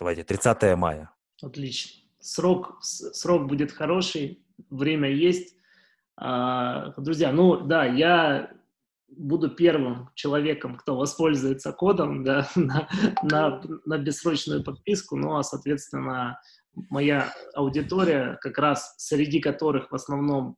Давайте, 0.00 0.24
30 0.24 0.76
мая. 0.76 1.10
Отлично. 1.42 2.02
Срок, 2.18 2.78
срок 2.82 3.46
будет 3.46 3.70
хороший, 3.72 4.42
время 4.70 5.10
есть. 5.10 5.54
А, 6.16 6.92
друзья, 6.98 7.32
ну 7.32 7.60
да, 7.60 7.84
я 7.84 8.50
буду 9.08 9.50
первым 9.50 10.10
человеком, 10.14 10.76
кто 10.76 10.96
воспользуется 10.96 11.72
кодом 11.72 12.24
да, 12.24 12.48
на, 12.56 12.88
на, 13.22 13.62
на 13.84 13.98
бессрочную 13.98 14.64
подписку, 14.64 15.16
ну 15.16 15.36
а, 15.36 15.42
соответственно, 15.42 16.40
моя 16.74 17.32
аудитория, 17.54 18.38
как 18.40 18.58
раз 18.58 18.94
среди 18.98 19.40
которых 19.40 19.90
в 19.90 19.94
основном 19.94 20.56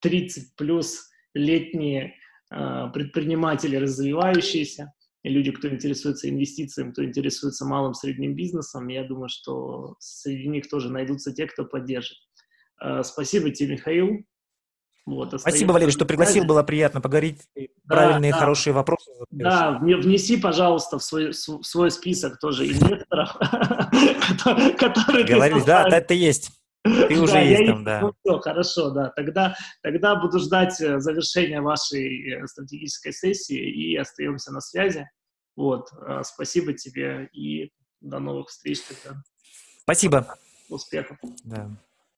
30 0.00 0.56
плюс 0.56 1.10
летние 1.34 2.14
э, 2.50 2.90
предприниматели 2.92 3.76
развивающиеся, 3.76 4.92
и 5.22 5.28
люди, 5.28 5.50
кто 5.50 5.68
интересуется 5.68 6.28
инвестициями, 6.28 6.92
кто 6.92 7.04
интересуется 7.04 7.64
малым 7.64 7.94
средним 7.94 8.34
бизнесом, 8.34 8.88
я 8.88 9.04
думаю, 9.04 9.28
что 9.28 9.96
среди 9.98 10.48
них 10.48 10.68
тоже 10.68 10.90
найдутся 10.90 11.32
те, 11.32 11.46
кто 11.46 11.64
поддержит. 11.64 12.18
Э, 12.82 13.02
спасибо 13.02 13.50
тебе, 13.50 13.72
Михаил. 13.72 14.24
Вот, 15.06 15.40
Спасибо, 15.40 15.72
Валерий, 15.72 15.90
что 15.90 16.04
пригласил, 16.04 16.44
было 16.44 16.62
приятно 16.62 17.00
поговорить. 17.00 17.40
Да, 17.56 17.64
Правильные, 17.86 18.30
да. 18.30 18.38
хорошие 18.38 18.74
вопросы. 18.74 19.10
Да, 19.30 19.78
внеси, 19.80 20.36
пожалуйста, 20.36 20.98
в 20.98 21.02
свой, 21.02 21.30
в 21.30 21.62
свой 21.64 21.90
список 21.90 22.38
тоже 22.38 22.66
инвесторов, 22.66 23.34
которые 24.78 25.24
Говоришь, 25.24 25.64
да, 25.64 25.88
это 25.88 26.12
есть. 26.12 26.50
Ты 26.84 27.18
уже 27.20 27.38
есть 27.38 27.66
там, 27.66 27.84
да. 27.84 28.00
Ну, 28.00 28.12
все, 28.22 28.38
хорошо, 28.38 28.90
да. 28.90 29.10
Тогда, 29.10 29.56
тогда 29.82 30.16
буду 30.16 30.38
ждать 30.38 30.80
э, 30.80 31.00
завершения 31.00 31.60
вашей 31.60 32.32
э, 32.32 32.46
стратегической 32.46 33.12
сессии 33.12 33.58
и 33.58 33.96
остаемся 33.96 34.52
на 34.52 34.60
связи. 34.60 35.08
Вот, 35.56 35.88
э, 35.92 36.22
спасибо 36.24 36.72
тебе 36.72 37.28
и 37.32 37.72
до 38.00 38.20
новых 38.20 38.48
встреч 38.48 38.80
тогда. 38.82 39.20
Спасибо. 39.82 40.36
Успехов. 40.68 41.18
Да. 41.44 41.70